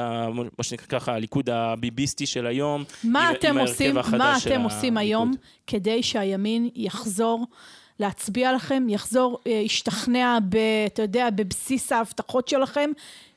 מה 0.58 0.64
שנקרא 0.72 1.00
ככה, 1.00 1.14
הליכוד 1.14 1.50
הביביסטי 1.50 2.26
של 2.26 2.48
היום. 2.48 2.84
מה 3.04 3.28
עם, 3.28 3.36
אתם 3.36 3.48
עם 3.48 3.58
עושים, 3.58 3.96
מה 4.18 4.38
אתם 4.38 4.62
עושים 4.62 4.98
היום 4.98 5.34
כדי 5.68 6.04
שהימין 6.04 6.70
יחזור 6.76 7.48
להצביע 8.00 8.54
לכם, 8.54 8.84
יחזור, 8.90 9.40
אה, 9.48 9.52
ישתכנע, 9.52 10.40
ב, 10.50 10.58
אתה 10.86 11.02
יודע, 11.02 11.30
בבסיס 11.30 11.92
ההבטחות 11.92 12.48
שלכם, 12.48 12.90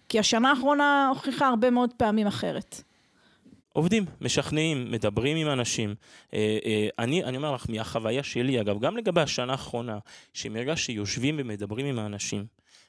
כי 0.09 0.19
השנה 0.19 0.51
האחרונה 0.51 1.09
הוכיחה 1.15 1.49
הרבה 1.49 1.71
מאוד 1.71 1.91
פעמים 1.97 2.27
אחרת. 2.27 2.83
עובדים, 3.73 4.05
משכנעים, 4.21 4.91
מדברים 4.91 5.37
עם 5.37 5.49
אנשים. 5.49 5.95
אה, 6.35 6.59
אה, 6.65 6.89
אני, 6.99 7.25
אני 7.25 7.37
אומר 7.37 7.53
לך, 7.53 7.67
מהחוויה 7.69 8.23
שלי, 8.23 8.61
אגב, 8.61 8.81
גם 8.81 8.97
לגבי 8.97 9.21
השנה 9.21 9.53
האחרונה, 9.53 9.99
שמרגע 10.33 10.77
שיושבים 10.77 11.37
ומדברים 11.39 11.87
עם 11.87 11.99
האנשים, 11.99 12.47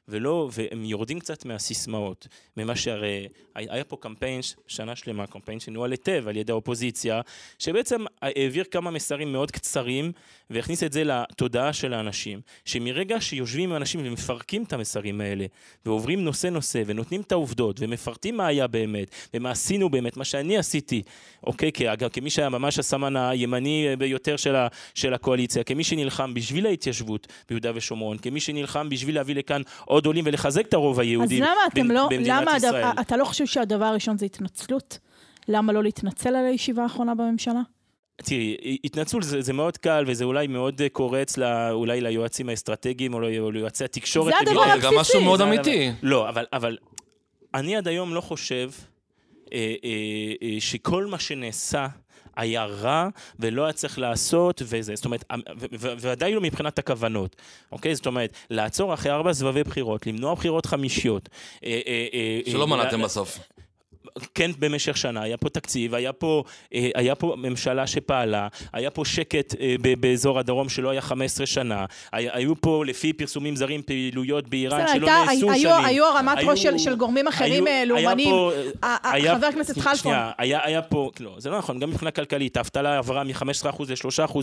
ולא, 0.08 0.50
והם 0.54 0.86
יורדים 0.86 1.20
קצת 1.20 1.46
מהסיסמאות, 1.46 2.28
ממה 2.58 2.76
שהרי 2.76 3.28
היה 3.56 3.84
פה 3.84 3.98
קמפיין, 4.00 4.42
שנה 4.68 4.96
שלמה, 4.96 5.28
קמפיין 5.28 5.60
שנוהל 5.60 5.92
היטב 5.92 6.24
על 6.28 6.38
ידי 6.38 6.52
האופוזיציה, 6.52 7.22
שבעצם 7.60 8.06
העביר 8.22 8.64
כמה 8.64 8.92
מסרים 8.92 9.32
מאוד 9.32 9.52
קצרים, 9.52 10.12
והכניס 10.50 10.84
את 10.84 10.94
זה 10.94 11.04
לתודעה 11.04 11.74
של 11.74 11.94
האנשים, 11.94 12.42
שמרגע 12.66 13.22
שיושבים 13.22 13.70
עם 13.70 13.76
אנשים 13.76 14.02
ומפרקים 14.04 14.64
את 14.64 14.74
המסרים 14.74 15.22
האלה, 15.22 15.46
ועוברים 15.86 16.24
נושא 16.24 16.48
נושא, 16.48 16.84
ונותנים 16.86 17.22
את 17.22 17.32
העובדות, 17.32 17.78
ומפרטים 17.80 18.38
מה 18.38 18.48
היה 18.48 18.68
באמת, 18.68 19.08
ומה 19.34 19.52
עשינו 19.52 19.90
באמת, 19.90 20.18
מה 20.18 20.26
שאני 20.26 20.58
עשיתי, 20.58 21.02
אוקיי, 21.44 21.72
אגב, 21.94 22.10
כמי 22.10 22.30
שהיה 22.30 22.50
ממש 22.50 22.80
הסמן 22.80 23.16
הימני 23.16 23.88
ביותר 23.98 24.38
של, 24.38 24.56
ה, 24.56 24.68
של 24.94 25.14
הקואליציה, 25.14 25.64
כמי 25.64 25.84
שנלחם 25.84 26.34
בשביל 26.34 26.66
ההתיישבות 26.66 27.28
ביהודה 27.50 27.72
ושומרון, 27.76 28.18
כמי 28.18 28.40
שנלחם 28.40 28.90
בשביל 28.90 29.16
להביא 29.16 29.36
לכאן 29.36 29.62
עוד 29.96 30.06
עולים 30.06 30.24
ולחזק 30.28 30.68
את 30.68 30.74
הרוב 30.74 31.00
היהודי 31.00 31.36
אז 31.36 31.42
למה 31.42 31.62
אתם 31.74 31.92
לא, 31.92 32.10
למה 32.26 32.56
הדבר, 32.56 32.92
אתה 33.02 33.18
לא 33.18 33.26
חושב 33.26 33.46
שהדבר 33.46 33.86
הראשון 33.86 34.18
זה 34.18 34.26
התנצלות? 34.26 35.00
למה 35.48 35.74
לא 35.74 35.84
להתנצל 35.84 36.36
על 36.36 36.46
הישיבה 36.46 36.84
האחרונה 36.84 37.16
בממשלה? 37.16 37.62
תראי, 38.16 38.78
התנצלות 38.84 39.24
זה, 39.24 39.42
זה 39.42 39.54
מאוד 39.54 39.78
קל 39.78 40.04
וזה 40.08 40.24
אולי 40.24 40.48
מאוד 40.48 40.82
קורץ 40.92 41.38
לא, 41.38 41.70
אולי 41.72 42.02
ליועצים 42.02 42.50
האסטרטגיים 42.50 43.14
או, 43.14 43.20
או 43.40 43.52
ליועצי 43.52 43.84
התקשורת. 43.84 44.34
זה 44.34 44.52
הדבר 44.52 44.64
הבסיסי. 44.64 44.82
זה 44.82 44.88
גם 44.88 44.96
משהו 44.96 45.22
מאוד 45.22 45.42
אמיתי. 45.42 45.92
לא, 46.04 46.30
אבל, 46.30 46.46
אבל 46.54 46.78
אני 47.54 47.76
עד 47.76 47.88
היום 47.88 48.14
לא 48.14 48.22
חושב 48.22 48.70
אה, 49.54 49.76
אה, 49.84 49.90
אה, 50.44 50.56
שכל 50.60 51.06
מה 51.06 51.20
שנעשה 51.20 51.88
היה 52.36 52.66
רע 52.66 53.08
ולא 53.40 53.64
היה 53.64 53.74
צריך 53.74 54.00
לעשות 54.00 54.62
וזה, 54.66 54.96
זאת 54.96 55.06
אומרת, 55.06 55.24
ודאי 55.80 56.34
לא 56.34 56.42
מבחינת 56.42 56.80
הכוונות, 56.80 57.36
אוקיי? 57.72 57.96
זאת 57.96 58.06
אומרת, 58.06 58.34
לעצור 58.50 58.94
אחרי 58.94 59.12
ארבע 59.12 59.34
סבבי 59.34 59.64
בחירות, 59.64 60.08
למנוע 60.08 60.34
בחירות 60.34 60.66
חמישיות. 60.66 61.30
אה, 61.64 61.80
אה, 61.88 62.08
אה, 62.14 62.52
שלא 62.52 62.68
מנעתם 62.68 63.02
בסוף. 63.02 63.40
כן 64.36 64.52
במשך 64.60 64.98
שנה, 64.98 65.22
היה 65.22 65.38
פה 65.38 65.50
תקציב, 65.50 65.96
היה 65.96 66.14
פה, 66.14 66.44
אה, 66.74 66.90
היה 66.96 67.16
פה 67.16 67.36
ממשלה 67.38 67.88
שפעלה, 67.88 68.48
היה 68.74 68.90
פה 68.90 69.06
שקט 69.06 69.56
אה, 69.60 69.76
באזור 70.00 70.40
הדרום 70.40 70.70
שלא 70.70 70.90
היה 70.90 71.02
15 71.02 71.46
שנה, 71.46 71.86
היו 72.12 72.62
פה 72.62 72.86
לפי 72.86 73.14
פרסומים 73.14 73.56
זרים 73.56 73.82
פעילויות 73.82 74.50
באיראן 74.50 74.88
שלא 74.88 74.94
הייתה, 74.94 75.32
נעשו 75.34 75.52
היו, 75.52 75.70
שנים. 75.70 75.86
היו 75.86 76.06
הרמת 76.06 76.38
ראש 76.44 76.64
של, 76.64 76.78
של 76.78 76.96
גורמים 76.96 77.28
אחרים 77.28 77.68
אה, 77.68 77.86
לאומנים, 77.86 78.36
חבר 79.36 79.48
הכנסת 79.48 79.80
חלפון. 79.80 80.14
היה, 80.38 80.60
היה 80.64 80.82
פה, 80.82 81.12
לא, 81.20 81.36
זה 81.38 81.50
לא 81.50 81.58
נכון, 81.58 81.80
גם 81.80 81.90
מבחינה 81.90 82.12
כלכלית, 82.12 82.58
האבטלה 82.58 82.98
עברה 82.98 83.24
מ-15% 83.24 83.84
ל-3%, 83.90 84.38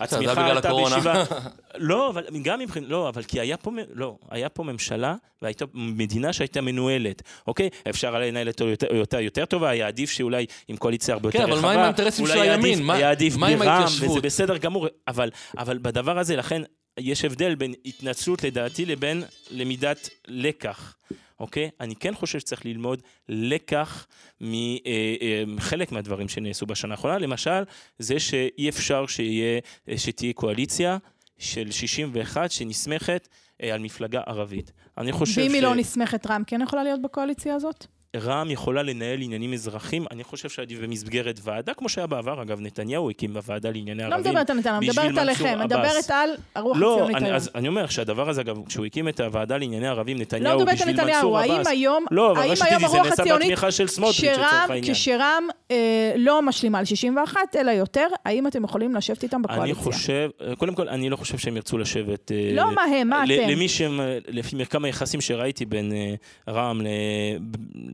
הצמיחה 0.00 0.46
הייתה 0.46 0.72
בישיבה, 0.74 1.24
לא, 1.78 2.10
אבל 2.10 2.24
גם 2.42 2.58
מבחינת, 2.58 2.88
לא, 2.88 3.08
אבל 3.08 3.22
כי 3.22 3.40
היה 3.40 3.56
פה, 3.56 3.70
לא, 3.94 4.16
היה 4.30 4.48
פה 4.48 4.62
ממשלה 4.62 5.14
והייתה 5.42 5.64
מדינה 5.74 6.32
שהייתה 6.32 6.60
מנוהלת, 6.60 7.22
אוקיי? 7.46 7.68
אפשר 7.88 8.18
לנהל 8.18 8.48
אותו 8.48 8.68
יותר, 8.68 8.94
יותר, 8.94 9.20
יותר 9.20 9.44
טובה, 9.44 9.70
היה 9.70 9.86
עדיף 9.86 10.10
שאולי 10.10 10.46
עם 10.68 10.76
קואליציה 10.76 11.14
הרבה 11.14 11.28
יותר 11.28 11.38
רחבה. 11.38 11.52
כן, 11.52 11.58
אבל 11.58 11.62
מה 11.62 11.72
עם 11.72 11.80
האינטרסים 11.80 12.26
של 12.26 12.40
הימין? 12.40 12.82
מה, 12.82 12.94
היה 12.94 13.10
עדיף 13.10 13.36
ברם, 13.36 13.84
וזה 14.00 14.20
בסדר 14.20 14.56
גמור, 14.56 14.86
אבל, 15.08 15.30
אבל 15.58 15.78
בדבר 15.78 16.18
הזה, 16.18 16.36
לכן 16.36 16.62
יש 16.98 17.24
הבדל 17.24 17.54
בין 17.54 17.74
התנצלות 17.84 18.44
לדעתי 18.44 18.86
לבין 18.86 19.22
למידת 19.50 20.08
לקח. 20.28 20.94
אוקיי? 21.40 21.70
אני 21.80 21.96
כן 21.96 22.14
חושב 22.14 22.38
שצריך 22.38 22.66
ללמוד 22.66 23.02
לקח 23.28 24.06
מחלק 24.40 25.88
אה, 25.88 25.92
אה, 25.92 25.94
מהדברים 25.94 26.28
שנעשו 26.28 26.66
בשנה 26.66 26.94
האחרונה. 26.94 27.18
למשל, 27.18 27.62
זה 27.98 28.20
שאי 28.20 28.68
אפשר 28.68 29.06
שיהיה, 29.06 29.60
שתהיה 29.96 30.32
קואליציה 30.32 30.98
של 31.38 31.70
61 31.70 32.50
שנסמכת 32.50 33.28
אה, 33.62 33.74
על 33.74 33.80
מפלגה 33.80 34.20
ערבית. 34.26 34.72
אני 34.98 35.12
חושב 35.12 35.40
ואם 35.40 35.50
ש... 35.50 35.54
היא 35.54 35.62
לא 35.62 35.74
נסמכת, 35.74 36.26
רע"מ 36.26 36.42
כן 36.46 36.60
יכולה 36.60 36.82
להיות 36.82 37.02
בקואליציה 37.02 37.54
הזאת? 37.54 37.86
רע"מ 38.16 38.50
יכולה 38.50 38.82
לנהל 38.82 39.22
עניינים 39.22 39.52
אזרחים, 39.52 40.04
אני 40.10 40.24
חושב 40.24 40.48
שעדיף 40.48 40.80
במסגרת 40.80 41.40
ועדה, 41.42 41.74
כמו 41.74 41.88
שהיה 41.88 42.06
בעבר, 42.06 42.42
אגב, 42.42 42.60
נתניהו 42.60 43.10
הקים 43.10 43.34
בוועדה 43.34 43.70
לענייני 43.70 44.02
לא 44.02 44.14
ערבים. 44.14 44.24
לא 44.24 44.30
מדברת 44.30 44.50
על 44.50 44.56
נתניהו, 44.56 44.80
מדברת 44.82 45.18
עליכם, 45.18 45.58
מדברת 45.64 46.10
על 46.10 46.30
הרוח 46.54 46.76
לא, 46.80 46.94
הציונית 46.94 47.16
אני, 47.16 47.26
היום. 47.26 47.36
אז 47.36 47.50
אני 47.54 47.68
אומר 47.68 47.86
שהדבר 47.86 48.28
הזה, 48.28 48.40
אגב, 48.40 48.56
כשהוא 48.66 48.86
הקים 48.86 49.08
את 49.08 49.20
הוועדה 49.20 49.56
לענייני 49.56 49.88
ערבים, 49.88 50.18
נתניהו, 50.18 50.58
לא 50.58 50.64
בשביל 50.64 51.04
מנסור 51.04 51.38
עבאס... 51.38 51.66
האם 51.66 51.66
היום, 51.66 52.04
לא, 52.10 52.32
אבל 52.32 52.40
רציתי, 52.40 52.88
זה 52.88 52.98
נעשה 52.98 53.36
בתמיכה 53.36 53.70
של 53.70 53.86
סמוטריץ' 53.86 54.24
לצורך 54.24 54.70
העניין. 54.70 54.94
כשרע"מ 54.94 55.48
אה, 55.70 56.12
לא 56.16 56.42
משלימה 56.42 56.78
על 56.78 56.84
61, 56.84 57.40
אלא 57.56 57.70
יותר, 57.70 58.06
האם 58.24 58.46
אתם 58.46 58.64
יכולים 58.64 58.94
לשבת 58.94 59.22
איתם 59.22 59.42
בקואליציה? 59.42 59.64
אני 59.64 59.74
חושב, 59.74 60.30
קודם 60.58 60.74
כל, 60.74 60.88
אני 60.88 61.10
לא 61.10 61.16
חושב 61.16 61.38
שהם 61.38 61.56
ירצו 61.56 61.78
לשבת... 61.78 62.32
אה, 62.32 62.50
לא 62.52 62.74
מה 62.74 62.82
הם, 62.82 63.08
מה 63.08 63.24
אתם? 63.24 63.48
למי 63.48 63.68
שהם, 63.68 64.00
לפי 64.28 64.56
מרקם 64.56 64.84
היחסים 64.84 65.20
שראיתי 65.20 65.64
בין 65.64 65.92
אה, 65.92 66.14
רע"מ 66.48 66.80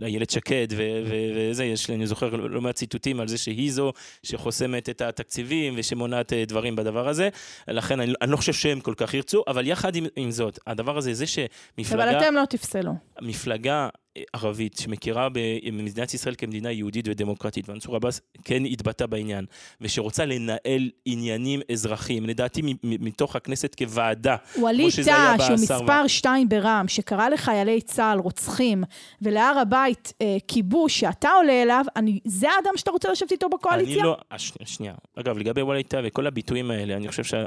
לאיילת 0.05 0.31
שקד 0.31 0.67
וזה, 1.07 1.65
יש 1.65 1.91
אני 1.91 2.07
זוכר 2.07 2.29
לא 2.37 2.61
מעט 2.61 2.75
ציטוטים 2.75 3.21
על 3.21 3.29
זה 3.29 3.39
שהיא 3.39 3.73
זו 3.73 3.93
שחוסמת 4.23 4.89
את 4.89 5.01
התקציבים 5.01 5.75
ושמונעת 5.77 6.33
אה, 6.33 6.45
דברים 6.45 6.77
בדבר 6.77 7.09
הזה, 7.09 7.29
לכן 7.69 8.01
אני, 8.01 8.13
אני 8.23 8.31
לא 8.31 8.37
חושב 8.37 8.53
שהם 8.53 8.81
כל 8.81 8.95
כך 8.97 9.15
ירצו, 9.15 9.43
אבל 9.47 9.67
יחד 9.67 9.97
עם, 9.97 10.07
עם 10.17 10.31
זאת, 10.31 10.59
הדבר 10.67 10.99
הזה, 10.99 11.15
זה 11.15 11.27
שמפלגה... 11.27 12.05
אבל 12.05 12.19
אתם 12.19 12.35
לא 12.35 12.45
תפסלו. 12.45 12.93
מפלגה 13.23 13.89
ערבית 14.33 14.77
שמכירה 14.77 15.29
במדינת 15.29 16.15
ישראל 16.15 16.35
כמדינה 16.39 16.71
יהודית 16.71 17.09
ודמוקרטית, 17.09 17.69
ומנסור 17.69 17.97
עבאס 17.97 18.21
כן 18.45 18.65
התבטא 18.65 19.07
בעניין, 19.07 19.45
ושרוצה 19.81 20.25
לנהל 20.25 20.91
עניינים 21.05 21.61
אזרחיים, 21.73 22.27
לדעתי 22.27 22.63
מתוך 22.83 23.37
הכנסת 23.37 23.75
כוועדה, 23.75 24.37
ווליד 24.59 24.91
טאה, 25.05 25.37
שהוא 25.39 25.55
מספר 25.55 26.07
שתיים 26.07 26.49
ברע"מ, 26.49 26.89
שקרא 26.89 27.29
לחיילי 27.29 27.81
צה"ל 27.81 28.19
רוצחים, 28.19 28.85
ולהר 29.23 29.59
הבית 29.59 30.13
אה, 30.23 30.37
כיבוש 30.49 31.01
שאתה 31.01 31.29
עולה 31.31 31.63
אליו, 31.63 31.85
אני, 31.97 32.21
זה 32.25 32.51
האדם 32.51 32.77
שאתה 32.77 32.91
רוצה 32.91 33.13
לשבת 33.13 33.33
איתו 33.33 33.49
בקואליציה? 33.49 33.95
אני 33.95 34.03
לא, 34.03 34.17
הש, 34.31 34.53
שנייה. 34.65 34.95
אגב, 35.17 35.39
לגבי 35.39 35.63
ווליד 35.63 35.87
טאה 35.87 36.01
וכל 36.05 36.27
הביטויים 36.27 36.71
האלה, 36.71 36.97
אני 36.97 37.09
חושב 37.09 37.25
שה... 37.25 37.45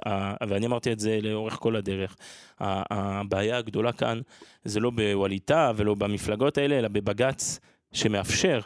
ואני 0.47 0.65
אמרתי 0.65 0.91
את 0.91 0.99
זה 0.99 1.19
לאורך 1.21 1.53
כל 1.53 1.75
הדרך, 1.75 2.15
הבעיה 2.59 3.57
הגדולה 3.57 3.91
כאן 3.91 4.21
זה 4.65 4.79
לא 4.79 4.89
בווליד 4.89 5.41
טאה 5.45 5.71
ולא 5.75 5.95
במפלגות 5.95 6.56
האלה, 6.57 6.79
אלא 6.79 6.87
בבג"ץ 6.87 7.59
שמאפשר 7.93 8.59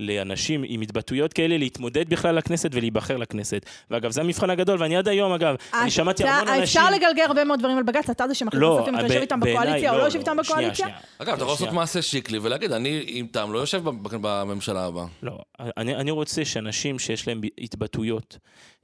לאנשים 0.00 0.64
עם 0.66 0.80
התבטאויות 0.80 1.32
כאלה 1.32 1.58
להתמודד 1.58 2.08
בכלל 2.08 2.34
לכנסת 2.34 2.70
ולהיבחר 2.72 3.16
לכנסת. 3.16 3.66
ואגב, 3.90 4.10
זה 4.10 4.20
המבחן 4.20 4.50
הגדול, 4.50 4.82
ואני 4.82 4.96
עד 4.96 5.08
היום, 5.08 5.32
אגב, 5.32 5.54
אני 5.74 5.90
שמעתי 5.90 6.24
המון 6.24 6.48
אנשים... 6.48 6.62
אפשר 6.62 6.90
לגלגל 6.90 7.22
הרבה 7.22 7.44
מאוד 7.44 7.58
דברים 7.58 7.76
על 7.76 7.82
בג"ץ, 7.82 8.10
אתה 8.10 8.28
זה 8.28 8.34
שמחליט 8.34 8.62
בסוף 8.62 8.88
אם 8.88 8.94
אתה 8.94 9.06
יושב 9.06 9.20
איתם 9.20 9.40
בקואליציה 9.40 9.90
או 9.90 9.94
לא, 9.94 10.00
לא 10.00 10.06
יושב 10.06 10.18
איתם 10.18 10.36
בקואליציה? 10.36 10.86
אגב, 11.18 11.34
אתה 11.34 11.42
יכול 11.42 11.52
לעשות 11.52 11.72
מעשה 11.72 12.02
שיקלי 12.02 12.38
ולהגיד, 12.38 12.72
אני 12.72 13.04
עם 13.06 13.26
טעם 13.26 13.52
לא 13.52 13.58
יושב 13.58 13.82
בממשלה 14.10 14.84
הבאה. 14.84 15.06
לא, 15.22 15.38
אני 15.76 16.10
רוצה 16.10 16.44
שאנשים 16.44 16.98
שיש 16.98 17.28
להם 17.28 17.40
התבטאויות 17.58 18.38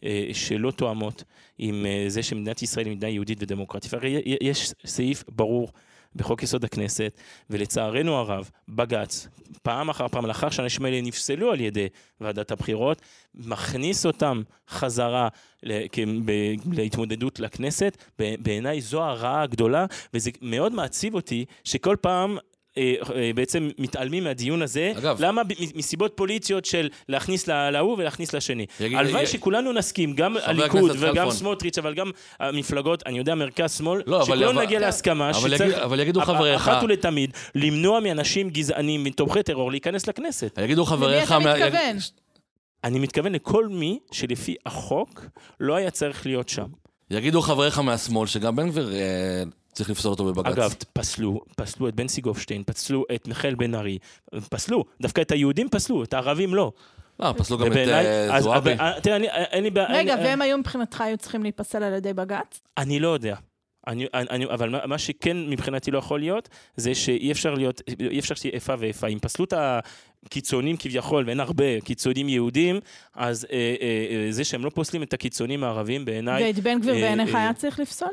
אה, 0.04 0.28
שלא 0.32 0.70
תואמות 0.70 1.24
עם 1.58 1.86
אה, 1.86 2.04
זה 2.08 2.22
שמדינת 2.22 2.62
ישראל 2.62 2.86
היא 2.86 2.96
מדינה 2.96 3.12
יהודית 3.12 3.42
ודמוקרטית, 3.42 3.94
הרי 3.94 4.22
יש 4.40 4.72
סעיף 4.86 5.24
ברור 5.28 5.68
בחוק 6.18 6.42
יסוד 6.42 6.64
הכנסת, 6.64 7.20
ולצערנו 7.50 8.16
הרב, 8.16 8.50
בג"ץ, 8.68 9.28
פעם 9.62 9.88
אחר 9.88 10.08
פעם, 10.08 10.26
לאחר 10.26 10.50
שהאנשים 10.50 10.84
האלה 10.84 11.00
נפסלו 11.00 11.52
על 11.52 11.60
ידי 11.60 11.88
ועדת 12.20 12.50
הבחירות, 12.50 13.02
מכניס 13.34 14.06
אותם 14.06 14.42
חזרה 14.68 15.28
להתמודדות 16.72 17.40
לכנסת. 17.40 18.04
בעיניי 18.18 18.80
זו 18.80 19.04
הרעה 19.04 19.42
הגדולה, 19.42 19.86
וזה 20.14 20.30
מאוד 20.42 20.72
מעציב 20.72 21.14
אותי 21.14 21.44
שכל 21.64 21.96
פעם... 22.00 22.38
אה, 22.78 22.92
אה, 23.16 23.30
בעצם 23.34 23.70
מתעלמים 23.78 24.24
מהדיון 24.24 24.62
הזה, 24.62 24.92
אגב- 24.98 25.16
למה? 25.22 25.42
מסיבות 25.74 26.12
פוליטיות 26.14 26.64
של 26.64 26.88
להכניס 27.08 27.46
להוא 27.48 27.96
ולהכניס 27.98 28.32
לשני. 28.32 28.66
הלוואי 28.80 29.26
שכולנו 29.26 29.72
נסכים, 29.72 30.12
גם 30.14 30.36
הליכוד 30.42 30.90
וגם. 30.98 31.30
סמוטריץ', 31.30 31.78
אבל 31.78 31.94
גם 31.94 32.10
המפלגות, 32.40 33.02
אני 33.06 33.18
יודע, 33.18 33.34
מרכז-שמאל, 33.34 34.02
לא, 34.06 34.24
שכולנו 34.24 34.50
אבל- 34.50 34.62
נגיע 34.62 34.80
להסכמה 34.80 35.30
אבל 35.30 35.54
שצריך 35.54 35.60
יגיד- 35.60 35.74
אבל 35.74 36.00
יגידו 36.00 36.20
חבריך- 36.20 36.56
אחת 36.60 36.82
ולתמיד 36.82 37.30
למנוע 37.54 38.00
מאנשים 38.00 38.50
גזענים, 38.50 39.04
מתומכי 39.04 39.42
טרור, 39.42 39.70
להיכנס 39.70 40.06
לכנסת. 40.06 40.58
יגידו 40.62 40.82
למי 40.82 40.90
חבריך... 40.90 41.24
אתה 41.32 41.38
מה- 41.38 41.54
מתכוון? 41.54 41.96
אני 42.84 42.98
מתכוון 42.98 43.32
לכל 43.32 43.68
מי 43.68 43.98
שלפי 44.12 44.54
החוק 44.66 45.24
לא 45.60 45.74
היה 45.76 45.90
צריך 45.90 46.26
להיות 46.26 46.48
שם. 46.48 46.66
יגידו 47.10 47.42
חבריך 47.42 47.78
מהשמאל 47.78 48.26
שגם 48.26 48.56
בן 48.56 48.68
גביר 48.68 48.92
אה, 48.94 49.42
צריך 49.78 49.90
לפסול 49.90 50.10
אותו 50.10 50.24
בבג"ץ. 50.24 50.52
אגב, 50.52 50.74
פסלו, 50.92 51.40
פסלו 51.56 51.88
את 51.88 51.94
בנצי 51.94 52.20
גופשטיין, 52.20 52.62
פסלו 52.66 53.04
את 53.14 53.28
מיכאל 53.28 53.54
בן 53.54 53.74
ארי, 53.74 53.98
פסלו, 54.50 54.84
דווקא 55.00 55.20
את 55.20 55.30
היהודים 55.32 55.68
פסלו, 55.68 56.02
את 56.04 56.14
הערבים 56.14 56.54
לא. 56.54 56.72
לא, 57.20 57.34
פסלו 57.38 57.58
גם 57.58 57.72
את 57.72 57.76
אה, 57.76 58.40
זועבי. 58.40 58.72
אבל- 58.74 59.00
תראה, 59.00 59.16
אני- 59.16 59.28
אין 59.28 59.64
לי 59.64 59.70
בעיה... 59.70 59.88
רגע, 59.98 60.14
והם 60.24 60.42
היו 60.42 60.58
מבחינתך 60.58 61.00
היו 61.00 61.16
צריכים 61.16 61.42
להיפסל 61.42 61.82
על 61.82 61.94
ידי 61.94 62.12
בג"ץ? 62.12 62.60
אני 62.78 63.00
לא 63.00 63.08
יודע. 63.08 63.36
אני, 63.86 64.06
אני, 64.14 64.44
אבל 64.46 64.68
מה, 64.68 64.86
מה 64.86 64.98
שכן 64.98 65.36
מבחינתי 65.50 65.90
לא 65.90 65.98
יכול 65.98 66.20
להיות, 66.20 66.48
זה 66.76 66.94
שאי 66.94 67.32
אפשר 67.32 67.54
להיות, 67.54 67.82
אי 68.10 68.18
אפשר 68.18 68.34
שתהיה 68.34 68.52
איפה 68.52 68.74
ואיפה. 68.78 69.06
אם 69.06 69.18
פסלו 69.18 69.44
את 69.44 69.54
הקיצונים 70.26 70.76
כביכול, 70.76 71.24
ואין 71.26 71.40
הרבה 71.40 71.80
קיצונים 71.80 72.28
יהודים, 72.28 72.80
אז 73.14 73.46
אה, 73.52 73.74
אה, 73.80 73.86
אה, 74.26 74.32
זה 74.32 74.44
שהם 74.44 74.64
לא 74.64 74.70
פוסלים 74.70 75.02
את 75.02 75.12
הקיצונים 75.12 75.64
הערבים 75.64 76.04
בעיניי, 76.04 76.44
ואת 76.46 76.58
בן 76.58 76.80
גביר 76.80 76.94
אה, 76.94 77.00
בעיניך 77.00 77.34
אה, 77.34 77.40
היה 77.40 77.52
צריך 77.54 77.80
לפסול? 77.80 78.08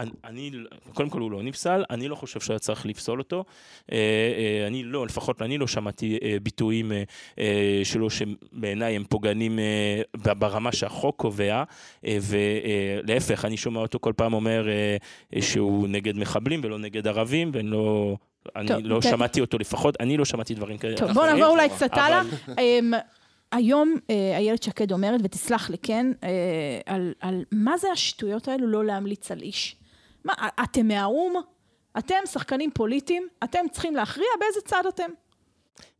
אני, 0.00 0.10
אני, 0.24 0.50
קודם 0.94 1.10
כל 1.10 1.20
הוא 1.20 1.30
לא 1.30 1.42
נפסל, 1.42 1.84
אני 1.90 2.08
לא 2.08 2.14
חושב 2.14 2.40
שהיה 2.40 2.58
צריך 2.58 2.86
לפסול 2.86 3.18
אותו. 3.18 3.44
אה, 3.92 3.96
אה, 3.96 4.66
אני 4.66 4.82
לא, 4.82 5.06
לפחות 5.06 5.42
אני 5.42 5.58
לא 5.58 5.66
שמעתי 5.66 6.18
אה, 6.22 6.36
ביטויים 6.42 6.92
שלו 7.84 8.10
שבעיניי 8.10 8.96
הם 8.96 9.04
פוגענים 9.04 9.58
ברמה 10.14 10.72
שהחוק 10.72 11.16
קובע, 11.16 11.64
ולהפך, 12.04 13.44
אני 13.44 13.56
שומע 13.56 13.80
אותו 13.80 13.98
כל 13.98 14.12
פעם 14.16 14.32
אומר 14.32 14.68
שהוא 15.40 15.88
נגד 15.88 16.16
מחבלים 16.16 16.60
ולא 16.64 16.78
נגד 16.78 17.06
ערבים, 17.06 17.50
ואני 17.54 17.70
לא... 17.70 18.16
אני 18.56 18.68
טוב, 18.68 18.78
לא 18.82 19.00
כן. 19.02 19.10
שמעתי 19.10 19.40
אותו, 19.40 19.58
לפחות 19.58 20.00
אני 20.00 20.16
לא 20.16 20.24
שמעתי 20.24 20.54
דברים 20.54 20.78
כאלה. 20.78 20.96
טוב, 20.96 21.12
בוא 21.12 21.26
נעבור 21.26 21.46
אולי. 21.46 21.68
קצת 21.68 21.90
הלאה. 21.92 22.22
אמ, 22.58 22.92
היום 23.52 23.96
איילת 24.34 24.62
שקד 24.62 24.92
אומרת, 24.92 25.20
ותסלח 25.24 25.70
לי, 25.70 25.78
כן, 25.78 26.06
על, 26.86 27.12
על 27.20 27.44
מה 27.52 27.78
זה 27.78 27.88
השטויות 27.92 28.48
האלו 28.48 28.66
לא 28.66 28.84
להמליץ 28.84 29.30
על 29.30 29.42
איש. 29.42 29.76
מה, 30.24 30.32
אתם 30.62 30.88
מהאו"ם? 30.88 31.34
אתם 31.98 32.14
שחקנים 32.26 32.70
פוליטיים? 32.74 33.28
אתם 33.44 33.58
צריכים 33.70 33.96
להכריע 33.96 34.28
באיזה 34.40 34.60
צד 34.64 34.82
אתם? 34.88 35.10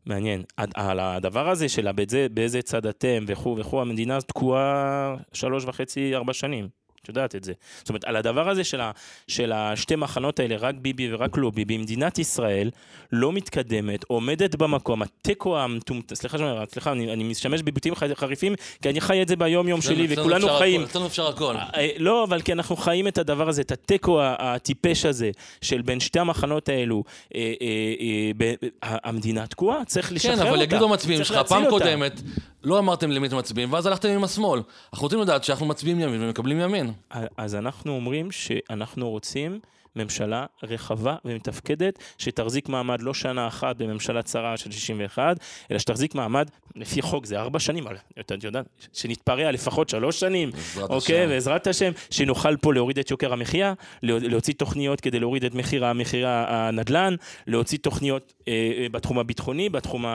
מעניין. 0.05 0.43
על 0.75 0.99
הדבר 0.99 1.49
הזה 1.49 1.69
של 1.69 1.87
באיזה 2.33 2.61
צד 2.61 2.85
אתם 2.85 3.23
וכו' 3.27 3.55
וכו', 3.59 3.81
המדינה 3.81 4.21
תקועה 4.21 5.15
שלוש 5.33 5.65
וחצי, 5.65 6.15
ארבע 6.15 6.33
שנים. 6.33 6.69
את 7.03 7.09
יודעת 7.09 7.35
את 7.35 7.43
זה. 7.43 7.53
זאת 7.79 7.89
אומרת, 7.89 8.03
על 8.05 8.15
הדבר 8.15 8.49
הזה 8.49 8.63
של, 8.63 8.81
ה, 8.81 8.91
של 9.27 9.51
השתי 9.51 9.95
מחנות 9.95 10.39
האלה, 10.39 10.55
רק 10.57 10.75
ביבי 10.75 11.13
ורק 11.13 11.37
לא 11.37 11.49
ביבי, 11.49 11.77
מדינת 11.77 12.19
ישראל 12.19 12.69
לא 13.11 13.31
מתקדמת, 13.31 14.03
עומדת 14.07 14.55
במקום, 14.55 15.01
התיקו 15.01 15.59
המטומטם, 15.59 16.15
סליחה, 16.15 16.37
שאני 16.37 16.51
אומר, 16.51 16.65
סליחה, 16.65 16.91
אני, 16.91 17.13
אני 17.13 17.23
משתמש 17.23 17.61
בביטויים 17.61 17.95
חריפים, 18.15 18.53
כי 18.81 18.89
אני 18.89 19.01
חי 19.01 19.21
את 19.21 19.27
זה 19.27 19.35
ביום-יום 19.35 19.81
שלי, 19.81 20.07
וכולנו 20.09 20.45
אפשר 20.45 20.59
חיים. 20.59 20.83
אצלנו 20.83 21.07
אפשר 21.07 21.27
הכל. 21.27 21.55
אה, 21.75 21.89
לא, 21.97 22.23
אבל 22.23 22.41
כי 22.41 22.53
אנחנו 22.53 22.75
חיים 22.75 23.07
את 23.07 23.17
הדבר 23.17 23.49
הזה, 23.49 23.61
את 23.61 23.71
התיקו 23.71 24.19
הטיפש 24.23 25.05
הזה, 25.05 25.31
של 25.61 25.81
בין 25.81 25.99
שתי 25.99 26.19
המחנות 26.19 26.69
האלו, 26.69 27.03
אה, 27.35 27.39
אה, 27.61 27.67
אה, 28.01 28.31
ב- 28.37 28.55
ה- 28.83 29.09
המדינה 29.09 29.47
תקועה, 29.47 29.85
צריך 29.85 30.11
לשחרר 30.11 30.35
כן, 30.35 30.39
אותה. 30.39 30.49
אבל 30.49 30.61
יגידו 30.61 30.85
המצביעים 30.85 31.23
שלך, 31.23 31.37
פעם. 31.47 31.63
קודמת, 31.69 32.21
לא 32.63 32.79
אמרתם 32.79 33.11
למי 33.11 33.27
אתם 33.27 33.37
מצביעים, 33.37 33.73
ואז 33.73 33.85
הלכתם 33.85 34.09
עם 34.09 34.23
השמאל. 34.23 34.61
אנחנו 34.93 35.05
רוצים 35.05 35.19
לדעת 35.21 35.43
שאנחנו 35.43 35.65
מצביעים 35.65 35.99
ימין 35.99 36.23
ומקבלים 36.23 36.59
ימין. 36.59 36.90
אז 37.37 37.55
אנחנו 37.55 37.91
אומרים 37.95 38.31
שאנחנו 38.31 39.09
רוצים 39.09 39.59
ממשלה 39.95 40.45
רחבה 40.63 41.15
ומתפקדת, 41.25 41.99
שתחזיק 42.17 42.69
מעמד 42.69 43.01
לא 43.01 43.13
שנה 43.13 43.47
אחת 43.47 43.75
בממשלה 43.75 44.21
צרה 44.21 44.57
של 44.57 44.71
61, 44.71 45.37
אלא 45.71 45.79
שתחזיק 45.79 46.15
מעמד, 46.15 46.49
לפי 46.75 47.01
חוק 47.01 47.25
זה 47.25 47.39
ארבע 47.39 47.59
שנים, 47.59 47.87
אבל 47.87 47.95
אתה 48.19 48.35
יודע, 48.43 48.61
שנתפרע 48.93 49.51
לפחות 49.51 49.89
שלוש 49.89 50.19
שנים, 50.19 50.49
אוקיי, 50.81 51.21
השם. 51.21 51.29
בעזרת 51.29 51.67
השם, 51.67 51.91
שנוכל 52.09 52.57
פה 52.57 52.73
להוריד 52.73 52.99
את 52.99 53.11
יוקר 53.11 53.33
המחיה, 53.33 53.73
לה- 54.03 54.19
להוציא 54.19 54.53
תוכניות 54.53 55.01
כדי 55.01 55.19
להוריד 55.19 55.45
את 55.45 55.53
מחיר 55.55 55.85
הנדל"ן, 56.27 57.15
להוציא 57.47 57.77
תוכניות 57.81 58.33
אה, 58.47 58.53
אה, 58.53 58.87
בתחום 58.91 59.19
הביטחוני, 59.19 59.69
בתחום 59.69 60.05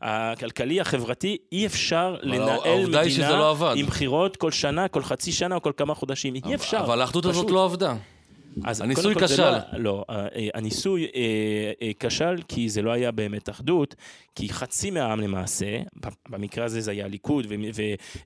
הכלכלי, 0.00 0.80
החברתי, 0.80 1.36
אי 1.52 1.66
אפשר 1.66 2.16
לנהל 2.22 2.86
מדינה 2.86 3.30
לא. 3.30 3.72
עם 3.76 3.86
בחירות 3.86 4.36
כל 4.36 4.50
שנה, 4.50 4.88
כל 4.88 5.02
חצי 5.02 5.32
שנה 5.32 5.54
או 5.54 5.62
כל 5.62 5.72
כמה 5.76 5.94
חודשים, 5.94 6.34
אי 6.34 6.54
אפשר. 6.54 6.78
אבל 6.78 7.00
האחדות 7.00 7.24
הזאת. 7.26 7.50
לא 7.50 7.64
עבדה. 7.64 7.94
אז 8.64 8.80
הניסוי 8.80 9.14
כשל. 9.14 9.50
לא- 9.50 9.58
לא, 9.72 10.04
אה, 10.10 10.26
אה, 10.36 10.48
הניסוי 10.54 11.06
אה, 11.14 11.90
כשל 12.00 12.36
כי 12.48 12.68
זה 12.68 12.82
לא 12.82 12.90
היה 12.92 13.10
באמת 13.10 13.48
אחדות, 13.48 13.94
כי 14.34 14.48
חצי 14.48 14.90
מהעם 14.90 15.20
למעשה, 15.20 15.78
במקרה 16.28 16.64
הזה 16.64 16.80
זה 16.80 16.90
היה 16.90 17.04
הליכוד 17.04 17.46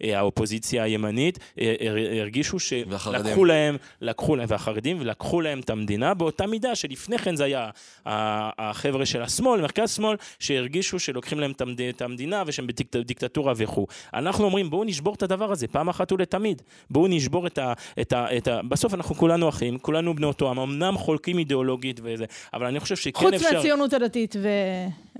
והאופוזיציה 0.01 0.83
הימנית, 0.83 1.38
הר- 1.59 2.19
הרגישו. 2.21 2.59
שלקחו 2.59 3.45
להם, 3.45 3.77
לקחו 4.01 4.37
להם, 4.37 4.47
והחרדים, 4.49 4.97
ולקחו 5.01 5.41
להם 5.41 5.61
את 5.61 5.71
המדינה 5.71 6.14
באותה 6.14 6.47
מידה 6.47 6.75
שלפני 6.75 7.19
כן 7.19 7.37
זה 7.37 7.45
היה 7.45 7.71
החבר'ה 8.07 9.07
של 9.07 9.23
השמאל, 9.23 9.61
מרכז 9.61 9.91
שמאל, 9.91 10.17
שהרגישו 10.38 10.99
שלוקחים 10.99 11.41
להם 11.41 11.53
את 11.91 12.03
המדינה 12.03 12.43
ושהם 12.47 12.67
בדיקטטורה 12.95 13.53
וכו'. 13.57 13.87
אנחנו 14.14 14.45
אומרים 14.45 14.71
בואו 14.71 14.85
נשבור 14.85 15.14
את 15.14 15.23
הדבר 15.23 15.53
הזה 15.53 15.67
פעם 15.67 15.88
אחת 15.88 16.12
ולתמיד. 16.12 16.62
בואו 16.91 17.07
נשבור 17.09 17.47
את 17.47 17.59
ה... 17.59 17.73
את 18.01 18.12
ה, 18.12 18.37
את 18.37 18.49
ה 18.49 18.61
בסוף 18.69 18.95
אנחנו 18.95 19.14
כולנו 19.14 19.49
אחים, 19.49 19.79
כולנו 19.79 20.14
בני 20.18 20.26
אותו 20.26 20.50
עם, 20.50 20.59
אמנם 20.59 20.98
חולקים 20.98 21.38
אידיאולוגית 21.38 22.00
וזה, 22.02 22.24
אבל 22.54 22.66
אני 22.66 22.81
חושב 22.81 22.96
שכן 22.96 23.20
חוץ 23.20 23.35
אפשר... 23.35 23.52
מהציונות 23.52 23.92
הדתית 23.92 24.37
ו... 24.38 24.48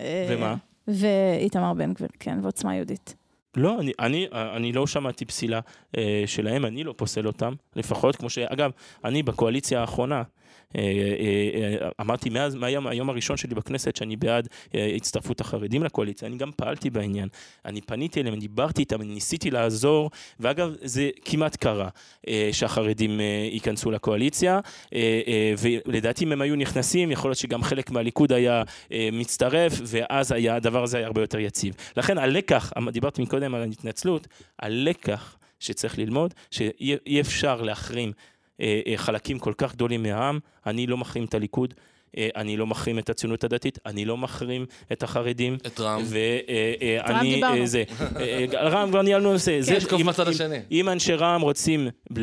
אה, 0.01 0.27
ומה? 0.31 0.55
ואיתמר 0.89 1.73
בן 1.75 1.93
גביר, 1.93 2.09
כן, 2.21 2.39
ועוצמה 2.43 2.77
יהודית. 2.77 3.15
לא, 3.57 3.81
אני, 3.81 3.93
אני, 4.01 4.27
אני 4.33 4.73
לא 4.73 4.87
שמעתי 4.87 5.25
פסילה 5.25 5.61
אה, 5.97 6.23
שלהם, 6.27 6.65
אני 6.65 6.85
לא 6.85 6.95
פוסל 6.97 7.27
אותם, 7.27 7.55
לפחות 7.77 8.17
כמו 8.17 8.31
ש... 8.31 8.39
אגב, 8.39 8.71
אני 9.05 9.23
בקואליציה 9.23 9.81
האחרונה, 9.81 10.23
אה, 10.77 10.83
אה, 10.83 11.81
אה, 11.83 11.89
אמרתי 12.01 12.31
מאז, 12.31 12.55
מהיום 12.55 12.87
היום 12.87 13.11
הראשון 13.11 13.37
שלי 13.37 13.55
בכנסת 13.55 13.97
שאני 13.97 14.17
בעד 14.17 14.49
אה, 14.75 14.93
הצטרפות 14.97 15.41
החרדים 15.41 15.83
לקואליציה, 15.83 16.29
אני 16.29 16.37
גם 16.37 16.51
פעלתי 16.57 16.91
בעניין. 16.91 17.29
אני 17.65 17.81
פניתי 17.81 18.21
אליהם, 18.21 18.39
דיברתי 18.39 18.83
איתם, 18.83 19.01
אני 19.01 19.15
ניסיתי 19.15 19.51
לעזור, 19.51 20.11
ואגב, 20.41 20.75
זה 20.83 21.11
כמעט 21.25 21.57
קרה 21.57 21.89
אה, 22.29 22.49
שהחרדים 22.53 23.21
אה, 23.21 23.49
ייכנסו 23.53 23.91
לקואליציה, 23.91 24.61
אה, 24.95 25.21
אה, 25.27 25.55
ולדעתי 25.59 26.25
אם 26.25 26.33
הם 26.33 26.41
היו 26.41 26.57
נכנסים, 26.57 27.11
יכול 27.11 27.29
להיות 27.29 27.39
שגם 27.39 27.63
חלק 27.63 27.91
מהליכוד 27.91 28.33
היה 28.33 28.63
אה, 28.93 29.09
מצטרף, 29.13 29.73
ואז 29.87 30.33
היה, 30.33 30.57
הדבר 30.57 30.83
הזה 30.83 30.97
היה 30.97 31.07
הרבה 31.07 31.21
יותר 31.21 31.39
יציב. 31.39 31.75
לכן 31.97 32.19
הלקח, 32.19 32.73
אמ- 32.79 32.91
דיברתי 32.91 33.23
מקודם 33.23 33.38
על 33.55 33.63
ההתנצלות, 33.63 34.27
הלקח 34.59 35.37
שצריך 35.61 35.99
ללמוד, 35.99 36.35
שאי 36.51 36.97
אי 37.07 37.21
אפשר 37.21 37.63
להחרים 37.63 38.13
אה, 38.61 38.81
אה, 38.87 38.93
חלקים 38.97 39.39
כל 39.39 39.53
כך 39.59 39.73
גדולים 39.75 40.03
מהעם, 40.03 40.39
אני 40.67 40.87
לא 40.87 40.97
מחרים 40.97 41.25
את 41.25 41.35
הליכוד. 41.35 41.75
אה, 42.17 42.29
אני 42.37 42.57
לא 42.57 42.67
מחרים 42.67 42.99
את 42.99 43.11
הציונות 43.11 43.45
הדתית, 43.45 43.79
אני 43.87 44.05
לא 44.05 44.17
מחרים 44.17 44.67
את 44.93 45.03
החרדים. 45.03 45.57
את 45.67 45.81
רע"מ. 45.81 46.03
ואני, 46.07 47.35
דיברנו. 47.35 47.67
זה, 47.67 47.85
אה, 48.17 48.47
אה, 48.55 48.69
רע"מ 48.71 48.89
כבר 48.91 49.03
ניהלנו 49.03 49.33
נושא. 49.33 49.61
זה- 49.61 49.81
תתקוף 49.81 50.01
אם- 50.01 50.07
מהצד 50.07 50.29
השני. 50.29 50.57
אם 50.71 50.89
אנשי 50.89 51.15
רע"מ 51.15 51.41
רוצים 51.41 51.89
אה, 51.89 52.23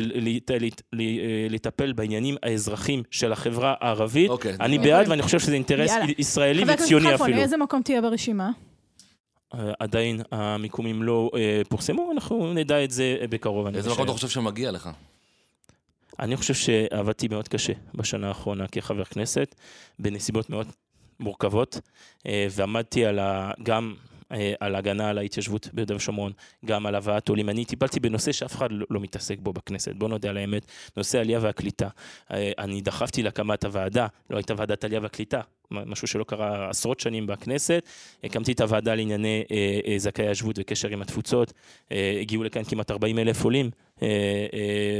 לטפל 1.50 1.92
בעניינים 1.92 2.36
האזרחיים 2.42 3.02
של 3.10 3.32
החברה 3.32 3.74
הערבית, 3.80 4.30
אוקיי. 4.30 4.56
אני 4.60 4.78
בעד. 4.78 5.08
ואני 5.08 5.22
חושב 5.22 5.38
שזה 5.38 5.54
אינטרס 5.54 5.90
יאללה. 5.90 6.06
ישראלי 6.18 6.62
חבר 6.62 6.72
הכנסת 6.72 6.84
וציוני 6.84 7.08
כלפון, 7.10 7.26
אפילו. 7.30 7.42
איזה 7.42 7.56
מקום 7.56 7.82
תהיה 7.82 8.00
ברשימה? 8.02 8.50
אה, 9.54 9.72
עדיין 9.78 10.20
המיקומים 10.32 11.02
לא 11.02 11.30
אה, 11.36 11.62
פורסמו, 11.68 12.12
אנחנו 12.12 12.52
נדע 12.52 12.84
את 12.84 12.90
זה 12.90 13.16
אה, 13.20 13.26
בקרוב. 13.26 13.66
איזה. 13.66 13.90
מקום 13.90 14.04
אתה 14.04 14.12
חושב 14.12 14.28
שמגיע 14.28 14.70
לך? 14.70 14.90
אני 16.18 16.36
חושב 16.36 16.54
שעבדתי 16.54 17.28
מאוד 17.28 17.48
קשה 17.48 17.72
בשנה 17.94 18.28
האחרונה 18.28 18.66
כחבר 18.68 19.04
כנסת, 19.04 19.54
בנסיבות 19.98 20.50
מאוד 20.50 20.66
מורכבות, 21.20 21.80
ועמדתי 22.26 23.06
על 23.06 23.18
ה... 23.18 23.50
גם 23.62 23.94
על 24.60 24.74
הגנה 24.74 25.10
על 25.10 25.18
ההתיישבות 25.18 25.68
ביהודה 25.72 25.96
ושומרון, 25.96 26.32
גם 26.64 26.86
על 26.86 26.94
הבאת 26.94 27.28
עולים. 27.28 27.48
אני 27.48 27.64
טיפלתי 27.64 28.00
בנושא 28.00 28.32
שאף 28.32 28.56
אחד 28.56 28.72
לא, 28.72 28.86
לא 28.90 29.00
מתעסק 29.00 29.38
בו 29.38 29.52
בכנסת, 29.52 29.92
בוא 29.94 30.08
נודה 30.08 30.28
על 30.28 30.36
האמת, 30.36 30.66
נושא 30.96 31.18
העלייה 31.18 31.38
והקליטה. 31.42 31.88
אני 32.30 32.80
דחפתי 32.80 33.22
להקמת 33.22 33.64
הוועדה, 33.64 34.06
לא 34.30 34.36
הייתה 34.36 34.54
ועדת 34.56 34.84
עלייה 34.84 35.00
והקליטה, 35.00 35.40
משהו 35.70 36.08
שלא 36.08 36.24
קרה 36.24 36.70
עשרות 36.70 37.00
שנים 37.00 37.26
בכנסת. 37.26 37.84
הקמתי 38.24 38.52
את 38.52 38.60
הוועדה 38.60 38.94
לענייני 38.94 39.44
אה, 39.50 39.80
אה, 39.86 39.98
זכאי 39.98 40.28
השבות 40.28 40.56
וקשר 40.58 40.88
עם 40.88 41.02
התפוצות. 41.02 41.52
אה, 41.92 42.18
הגיעו 42.20 42.44
לכאן 42.44 42.64
כמעט 42.64 42.90
40 42.90 43.18
אלף 43.18 43.44
עולים 43.44 43.70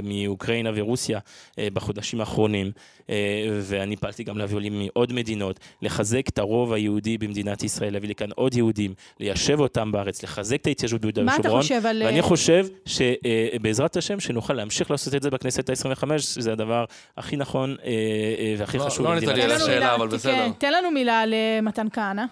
מאוקראינה 0.02 0.70
ורוסיה 0.74 1.18
אה, 1.58 1.68
בחודשים 1.72 2.20
האחרונים, 2.20 2.70
אה, 3.10 3.14
ואני 3.62 3.96
פעלתי 3.96 4.24
גם 4.24 4.38
להביא 4.38 4.56
עולים 4.56 4.82
מעוד 4.82 5.12
מדינות, 5.12 5.60
לחזק 5.82 6.28
את 6.28 6.38
הרוב 6.38 6.72
היהודי 6.72 7.18
במדינת 7.18 7.62
ישראל, 7.62 7.92
להביא 7.92 8.08
לכאן 8.08 8.28
עוד 8.34 8.54
יהודים, 8.54 8.94
ליישב 9.20 9.60
אותם 9.60 9.92
בארץ, 9.92 10.22
לחזק 10.22 10.60
את 10.60 10.66
ההתיישבות 10.66 11.00
ביהודה 11.00 11.22
ושומרון. 11.22 11.52
מה 11.52 11.58
אתה 11.58 11.62
חושב 11.62 11.86
על... 11.86 12.02
ואני 12.06 12.22
חושב 12.22 12.66
שבעזרת 12.86 13.96
השם, 13.96 14.20
שנוכל 14.20 14.52
להמשיך 14.52 14.90
לעשות 14.90 15.14
את 15.14 15.22
זה 15.22 15.30
בכנסת 15.30 15.70
ה-25, 15.70 16.04
זה 16.18 16.52
הדבר 16.52 16.84
הכי 17.16 17.36
נכון 17.36 17.76
אה, 17.84 17.90
אה, 18.38 18.54
והכי 18.58 18.78
לא- 18.78 18.84
חשוב 18.84 19.06
לא 19.06 19.10
במדינת 19.10 19.32
ענית 19.32 19.44
לי 19.44 19.52
על 19.52 19.60
ישראל. 19.60 19.70
השאלה, 19.70 19.94
אבל 19.94 20.10
כן, 20.10 20.16
בסדר. 20.16 20.48
תן 20.58 20.72
לנו 20.72 20.90
מילה 20.90 21.20
על 21.20 21.34
אה, 21.34 21.60
מתן 21.62 21.86
כהנא, 21.92 22.24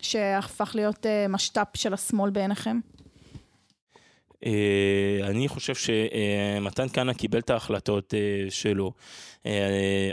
שהפך 0.00 0.72
להיות 0.74 1.06
אה, 1.06 1.26
משת"פ 1.28 1.76
של 1.76 1.94
השמאל 1.94 2.30
בעיניכם. 2.30 2.78
אה, 4.46 5.20
אני 5.22 5.48
חושב 5.48 5.74
שמתן 5.74 6.86
כהנא 6.92 7.12
קיבל 7.12 7.38
את 7.38 7.50
ההחלטות 7.50 8.14
אה, 8.14 8.50
שלו. 8.50 8.92
אה, 9.46 9.52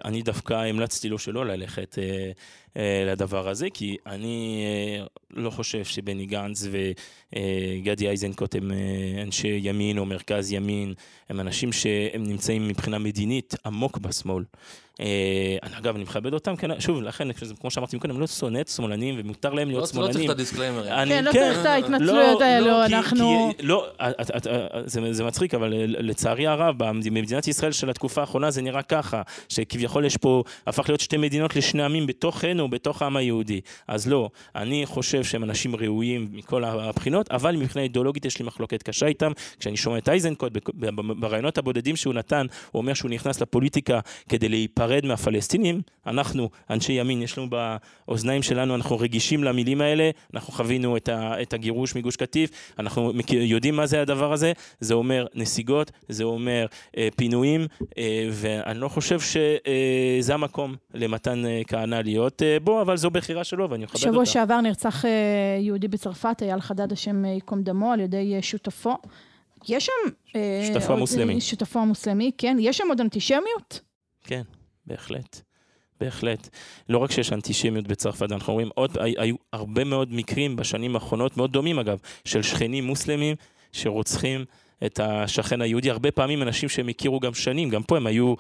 אני 0.06 0.22
דווקא 0.22 0.54
המלצתי 0.54 1.10
לו 1.10 1.20
שלא 1.20 1.46
ללכת 1.46 1.96
אה, 2.00 2.32
אה, 2.78 3.04
לדבר 3.12 3.50
הזה, 3.50 3.68
כי 3.74 3.98
אני 4.06 4.64
אה, 5.00 5.06
לא 5.34 5.50
חושב 5.50 5.84
שבני 5.86 6.26
גנץ 6.26 6.68
וגדי 6.72 8.10
איזנקוט 8.10 8.56
הם 8.56 8.72
אה, 8.72 8.78
אנשי 9.24 9.60
ימין 9.64 9.98
או 9.98 10.06
מרכז 10.06 10.52
ימין, 10.52 10.94
הם 11.30 11.40
אנשים 11.40 11.72
שהם 11.72 12.24
נמצאים 12.24 12.68
מבחינה 12.68 12.98
מדינית 12.98 13.54
עמוק 13.66 13.98
בשמאל. 13.98 14.44
אה, 15.00 15.06
אני, 15.64 15.78
אגב, 15.78 15.96
אני 15.96 16.04
מכבד 16.04 16.34
אותם, 16.34 16.56
כן, 16.56 16.80
שוב, 16.80 17.02
לכן, 17.02 17.28
כמו 17.60 17.72
שאמרתי 17.72 18.00
קודם, 18.00 18.14
הם 18.16 18.22
לא 18.22 18.28
שונא 18.28 18.60
את 18.62 18.68
שמאלנים, 18.68 19.16
ומותר 19.18 19.54
להם 19.54 19.68
לא 19.68 19.74
להיות 19.74 19.82
לא 19.82 19.86
צריך 19.86 19.94
שמאלנים. 20.06 20.26
את 20.26 20.36
הדיסקליימרים. 20.36 20.92
אני- 20.92 21.10
כן, 21.10 21.24
לא 21.26 21.32
צריך 21.32 21.60
את 21.62 21.66
ההתנצלויות 21.66 22.40
לא, 22.40 22.46
האלו, 22.46 22.68
לא, 22.68 22.86
אנחנו- 22.86 23.54
לא, 23.64 23.88
זה 25.12 25.24
מצחיק, 25.24 25.54
אבל 25.54 25.74
לצערי 25.88 26.48
הרב, 26.48 26.76
במדינת 26.78 27.48
ישראל 27.48 27.72
של 27.72 27.90
התקופה 27.90 28.22
האחרונה 28.22 28.52
זה 28.52 28.62
נראה 28.62 28.82
ככה, 28.82 29.17
שכביכול 29.50 30.06
יש 30.06 30.18
פה, 30.18 30.44
הפך 30.68 30.90
להיות 30.90 31.02
שתי 31.02 31.18
מדינות 31.18 31.56
לשני 31.56 31.84
עמים 31.84 32.08
בתוכנו, 32.08 32.70
בתוך 32.70 33.02
העם 33.02 33.18
היהודי. 33.18 33.62
אז 33.88 34.08
לא, 34.08 34.30
אני 34.56 34.86
חושב 34.86 35.24
שהם 35.24 35.44
אנשים 35.44 35.76
ראויים 35.76 36.28
מכל 36.32 36.64
הבחינות, 36.64 37.32
אבל 37.32 37.56
מבחינה 37.56 37.84
אידיאולוגית 37.84 38.26
יש 38.26 38.40
לי 38.40 38.46
מחלוקת 38.46 38.84
קשה 38.84 39.06
איתם. 39.06 39.32
כשאני 39.60 39.78
שומע 39.78 39.98
את 39.98 40.10
ב- 40.80 41.20
ברעיונות 41.20 41.58
הבודדים 41.58 41.96
שהוא 41.96 42.14
נתן, 42.14 42.46
הוא 42.72 42.82
אומר 42.82 42.94
שהוא 42.94 43.12
נכנס 43.12 43.42
לפוליטיקה 43.42 44.00
כדי 44.30 44.50
להיפרד 44.50 45.06
מהפלסטינים. 45.06 45.82
אנחנו, 46.08 46.50
אנשי 46.70 46.94
ימין, 46.94 47.22
יש 47.22 47.38
לנו 47.38 47.48
באוזניים 47.50 48.44
שלנו, 48.44 48.76
אנחנו 48.76 49.00
רגישים 49.00 49.44
למילים 49.44 49.82
האלה, 49.82 50.10
אנחנו 50.34 50.54
חווינו 50.54 50.98
את, 50.98 51.10
ה, 51.10 51.42
את 51.42 51.54
הגירוש 51.54 51.96
מגוש 51.96 52.16
קטיף, 52.16 52.50
אנחנו 52.80 53.12
יודעים 53.32 53.76
מה 53.76 53.86
זה 53.86 54.02
הדבר 54.02 54.34
הזה, 54.34 54.52
זה 54.80 54.94
אומר 54.94 55.26
נסיגות, 55.36 55.92
זה 56.10 56.24
אומר 56.24 56.66
אה, 56.98 57.08
פינויים, 57.16 57.68
אה, 57.98 58.28
ואני 58.32 58.80
לא 58.80 58.88
חושב 58.88 59.07
שזה 59.20 60.34
המקום 60.34 60.76
למתן 60.94 61.46
אה, 61.46 61.62
כהנא 61.68 61.96
להיות 62.04 62.42
אה, 62.44 62.58
בו, 62.64 62.82
אבל 62.82 62.98
זו 62.98 63.10
בחירה 63.10 63.44
שלו 63.44 63.70
ואני 63.70 63.84
מכבד 63.84 63.98
שבוע 64.00 64.14
אותה. 64.18 64.26
שעבר 64.26 64.62
נרצח 64.62 65.06
אה, 65.06 65.10
יהודי 65.62 65.88
בצרפת, 65.88 66.38
אייל 66.42 66.62
חדד, 66.62 66.92
השם 66.92 67.26
אה, 67.26 67.30
ייקום 67.30 67.62
דמו, 67.64 67.92
על 67.92 68.00
ידי 68.00 68.34
אה, 68.36 68.42
שותפו. 68.42 68.98
יש 69.70 69.86
שם... 69.86 69.92
אה, 70.36 70.70
שותפו 70.74 70.94
המוסלמי. 70.94 71.36
אה, 71.36 71.42
שותפו 71.42 71.80
המוסלמי, 71.80 72.32
כן. 72.38 72.58
יש 72.60 72.78
שם 72.78 72.84
עוד 72.90 73.02
אנטישמיות? 73.02 73.80
כן, 74.24 74.42
בהחלט. 74.86 75.42
בהחלט. 76.00 76.50
לא 76.90 76.98
רק 76.98 77.12
שיש 77.12 77.34
אנטישמיות 77.34 77.88
בצרפת, 77.88 78.32
אנחנו 78.32 78.54
רואים 78.54 78.70
עוד, 78.76 78.98
הי- 79.00 79.16
היו 79.18 79.36
הרבה 79.54 79.84
מאוד 79.84 80.14
מקרים 80.14 80.56
בשנים 80.56 80.96
האחרונות, 80.96 81.38
מאוד 81.38 81.52
דומים 81.52 81.80
אגב, 81.80 81.98
של 82.26 82.42
שכנים 82.42 82.84
מוסלמים 82.84 83.36
שרוצחים 83.72 84.46
את 84.86 85.00
השכן 85.00 85.62
היהודי, 85.62 85.90
הרבה 85.90 86.12
פעמים 86.12 86.42
אנשים 86.42 86.70
שהם 86.70 86.88
הכירו 86.88 87.20
גם 87.20 87.34
שנים, 87.34 87.70
גם 87.70 87.84
פה 87.84 87.98
הם 87.98 88.08
היו 88.08 88.34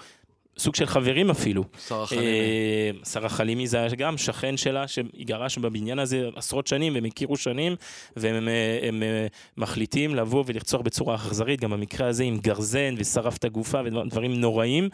סוג 0.57 0.75
של 0.75 0.85
חברים 0.85 1.29
אפילו. 1.29 1.63
שר 1.87 2.03
החלימי. 2.03 2.25
אה, 2.25 2.91
שרה 3.05 3.29
חלימי 3.29 3.67
זה 3.67 3.87
גם 3.97 4.17
שכן 4.17 4.57
שלה, 4.57 4.87
שהיא 4.87 5.25
גרה 5.25 5.49
שם 5.49 5.61
בבניין 5.61 5.99
הזה 5.99 6.29
עשרות 6.35 6.67
שנים, 6.67 6.93
והם 6.93 7.05
הכירו 7.05 7.37
שנים, 7.37 7.75
והם 8.15 8.47
אה, 8.47 8.79
הם, 8.87 9.03
אה, 9.03 9.27
מחליטים 9.57 10.15
לבוא 10.15 10.43
ולרצוח 10.47 10.81
בצורה 10.81 11.15
אכזרית, 11.15 11.61
גם 11.61 11.71
במקרה 11.71 12.07
הזה 12.07 12.23
עם 12.23 12.37
גרזן 12.37 12.95
ושרף 12.97 13.37
את 13.37 13.45
הגופה 13.45 13.81
ודברים 13.85 14.33
נוראים. 14.33 14.89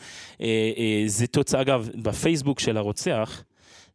זה 1.06 1.28
תוצאה, 1.28 1.62
אגב, 1.62 1.90
בפייסבוק 1.96 2.60
של 2.60 2.78
הרוצח, 2.78 3.44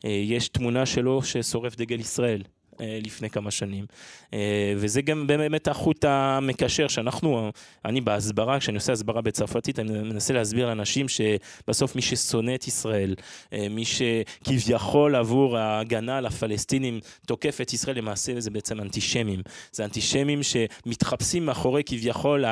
יש 0.04 0.48
תמונה 0.48 0.86
שלו 0.86 1.22
ששורף 1.22 1.76
דגל 1.76 2.00
ישראל. 2.00 2.42
אה, 2.80 2.98
לפני 3.04 3.30
כמה 3.30 3.50
שנים. 3.50 3.86
אה, 4.34 4.72
וזה 4.76 5.02
גם 5.02 5.26
באמת 5.26 5.68
החוט 5.68 6.04
המקשר 6.04 6.88
שאנחנו, 6.88 7.50
אני 7.84 8.00
בהסברה, 8.00 8.58
כשאני 8.58 8.76
עושה 8.76 8.92
הסברה 8.92 9.20
בצרפתית, 9.20 9.78
אני 9.78 9.92
מנסה 9.92 10.34
להסביר 10.34 10.66
לאנשים 10.66 11.06
שבסוף 11.08 11.96
מי 11.96 12.02
ששונא 12.02 12.54
את 12.54 12.68
ישראל, 12.68 13.14
אה, 13.52 13.66
מי 13.70 13.84
שכביכול 13.84 15.16
עבור 15.16 15.58
ההגנה 15.58 16.18
על 16.18 16.26
הפלסטינים 16.26 17.00
תוקף 17.26 17.60
את 17.60 17.72
ישראל, 17.72 17.98
למעשה 17.98 18.40
זה 18.40 18.50
בעצם 18.50 18.80
אנטישמים. 18.80 19.40
זה 19.72 19.84
אנטישמים 19.84 20.40
שמתחפשים 20.42 21.46
מאחורי 21.46 21.82
כביכול 21.86 22.44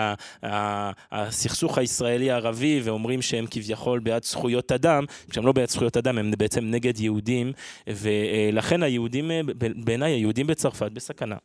הסכסוך 1.13 1.79
הישראלי-ערבי 1.79 2.81
ואומרים 2.85 3.23
שהם 3.23 3.47
כביכול 3.51 3.99
בעד 3.99 4.25
זכויות 4.25 4.73
אדם, 4.73 5.05
כשהם 5.31 5.47
לא 5.47 5.53
בעד 5.53 5.69
זכויות 5.69 5.97
אדם, 5.97 6.19
הם 6.19 6.31
בעצם 6.39 6.65
נגד 6.65 7.01
יהודים, 7.01 7.53
ולכן 7.87 8.83
היהודים, 8.83 9.31
בעיניי 9.59 10.16
היהודים 10.17 10.47
בצרפת 10.47 10.93
בסכנה. 10.93 11.37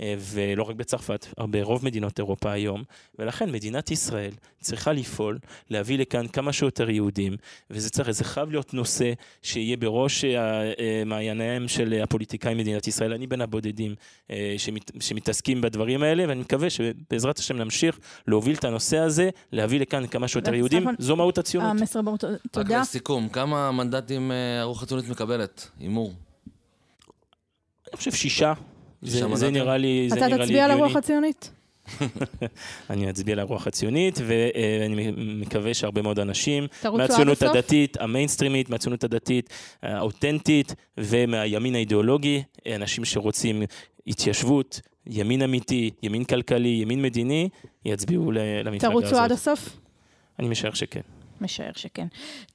אה, 0.00 0.14
ולא 0.18 0.62
רק 0.62 0.76
בצרפת, 0.76 1.26
ברוב 1.50 1.84
מדינות 1.84 2.18
אירופה 2.18 2.52
היום, 2.52 2.82
ולכן 3.18 3.50
מדינת 3.50 3.90
ישראל 3.90 4.30
צריכה 4.60 4.92
לפעול, 4.92 5.38
להביא 5.70 5.98
לכאן 5.98 6.28
כמה 6.28 6.52
שיותר 6.52 6.90
יהודים, 6.90 7.36
וזה 7.70 7.90
צריך, 7.90 8.10
זה 8.10 8.24
חייב 8.24 8.50
להיות 8.50 8.74
נושא 8.74 9.12
שיהיה 9.42 9.76
בראש 9.76 10.24
אה, 10.24 10.62
אה, 10.62 11.02
מעייניהם 11.06 11.68
של 11.68 12.00
הפוליטיקאים 12.02 12.58
במדינת 12.58 12.86
ישראל. 12.86 13.12
אני 13.12 13.26
בין 13.26 13.40
הבודדים 13.40 13.94
שמת, 14.56 14.90
שמתעסקים 15.00 15.60
בדברים 15.60 16.02
האלה, 16.02 16.24
ואני 16.28 16.40
מקווה 16.40 16.70
שבעזרת 16.70 17.38
השם 17.38 17.56
נמשיך 17.56 17.98
להוביל 18.26 18.54
את 18.54 18.64
הנושא 18.64 18.98
הזה, 18.98 19.30
להביא 19.52 19.80
לכאן 19.80 20.06
כמה 20.06 20.28
שיותר 20.28 20.54
יהודים, 20.54 20.86
זו 20.98 21.16
מהות 21.16 21.38
הציונות. 21.38 21.70
המסר 21.70 22.02
ברור, 22.02 22.18
רק 22.22 22.40
תודה. 22.50 22.80
לסיכום, 22.80 23.28
כמה 23.28 23.72
מנדטים 23.72 24.30
הרוח 24.60 24.82
הציונית 24.82 25.08
מקבלת? 25.08 25.68
הימור. 25.78 26.12
אני 27.92 27.96
חושב 27.96 28.12
שישה. 28.12 28.52
זה, 29.02 29.34
זה? 29.34 29.50
נראה 29.50 29.76
לי, 29.76 30.08
זה 30.10 30.16
אתה 30.16 30.24
תצביע 30.24 30.64
על 30.64 30.70
הגיוני. 30.70 30.72
הרוח 30.72 30.96
הציונית? 30.96 31.50
אני 32.90 33.10
אצביע 33.10 33.34
לרוח 33.34 33.66
הציונית, 33.66 34.18
ואני 34.26 35.12
מקווה 35.16 35.74
שהרבה 35.74 36.02
מאוד 36.02 36.18
אנשים, 36.18 36.66
מהציונות? 36.84 37.42
הדתית, 37.42 37.96
המיינסטרימית, 38.00 38.70
מהציונות 38.70 39.04
הדתית 39.04 39.50
האותנטית, 39.82 40.74
ומהימין 40.98 41.74
האידיאולוגי, 41.74 42.42
אנשים 42.74 43.04
שרוצים 43.04 43.62
התיישבות, 44.06 44.80
ימין 45.06 45.42
אמיתי, 45.42 45.90
ימין 46.02 46.24
כלכלי, 46.24 46.68
ימין 46.68 47.02
מדיני, 47.02 47.48
יצביעו 47.84 48.32
למפלגה 48.32 48.88
הזאת. 48.88 49.02
תרוצו 49.02 49.18
עד 49.18 49.32
הסוף? 49.32 49.76
אני 50.38 50.48
משער 50.48 50.74
שכן. 50.74 51.00
משער 51.42 51.70
שכן. 51.76 52.06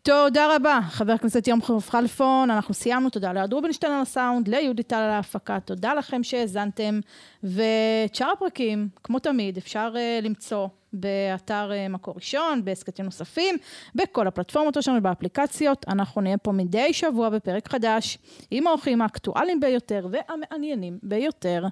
תודה 0.02 0.56
רבה, 0.56 0.80
חבר 0.90 1.14
הכנסת 1.14 1.48
יום 1.48 1.62
חוף 1.62 1.90
חלפון, 1.90 2.52
אנחנו 2.52 2.74
סיימנו, 2.74 3.10
תודה 3.10 3.34
לארד 3.34 3.54
רובינשטיין 3.54 3.94
על 3.94 4.02
הסאונד, 4.02 4.48
ליהודי 4.48 4.84
טל 4.84 4.96
על 4.96 5.10
ההפקה, 5.10 5.60
תודה 5.60 5.94
לכם 5.94 6.24
שהאזנתם, 6.24 7.00
ואת 7.44 8.16
שאר 8.16 8.32
הפרקים, 8.38 8.90
כמו 9.04 9.20
תמיד, 9.20 9.58
אפשר 9.58 9.94
uh, 9.94 10.26
למצוא 10.26 10.68
באתר 10.94 11.72
uh, 11.72 11.92
מקור 11.92 12.14
ראשון, 12.16 12.66
בהסכתים 12.66 13.06
נוספים, 13.06 13.56
בכל 13.96 14.28
הפלטפורמות 14.28 14.78
שלנו 14.82 14.98
ובאפליקציות, 14.98 15.86
אנחנו 15.88 16.22
נהיה 16.22 16.38
פה 16.38 16.52
מדי 16.52 16.94
שבוע 16.94 17.30
בפרק 17.30 17.70
חדש, 17.72 18.18
עם 18.52 18.68
האורחים 18.68 19.02
האקטואליים 19.02 19.60
ביותר 19.60 20.08
והמעניינים 20.12 21.00
ביותר. 21.04 21.64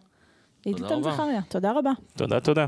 עידית 0.66 0.84
רבה. 0.86 1.12
זכריה, 1.12 1.42
תודה 1.50 1.72
רבה. 1.72 1.92
תודה, 2.18 2.40
תודה. 2.40 2.66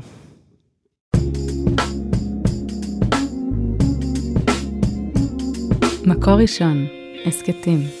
מקור 6.08 6.34
ראשון, 6.34 6.86
הסכתים. 7.26 7.97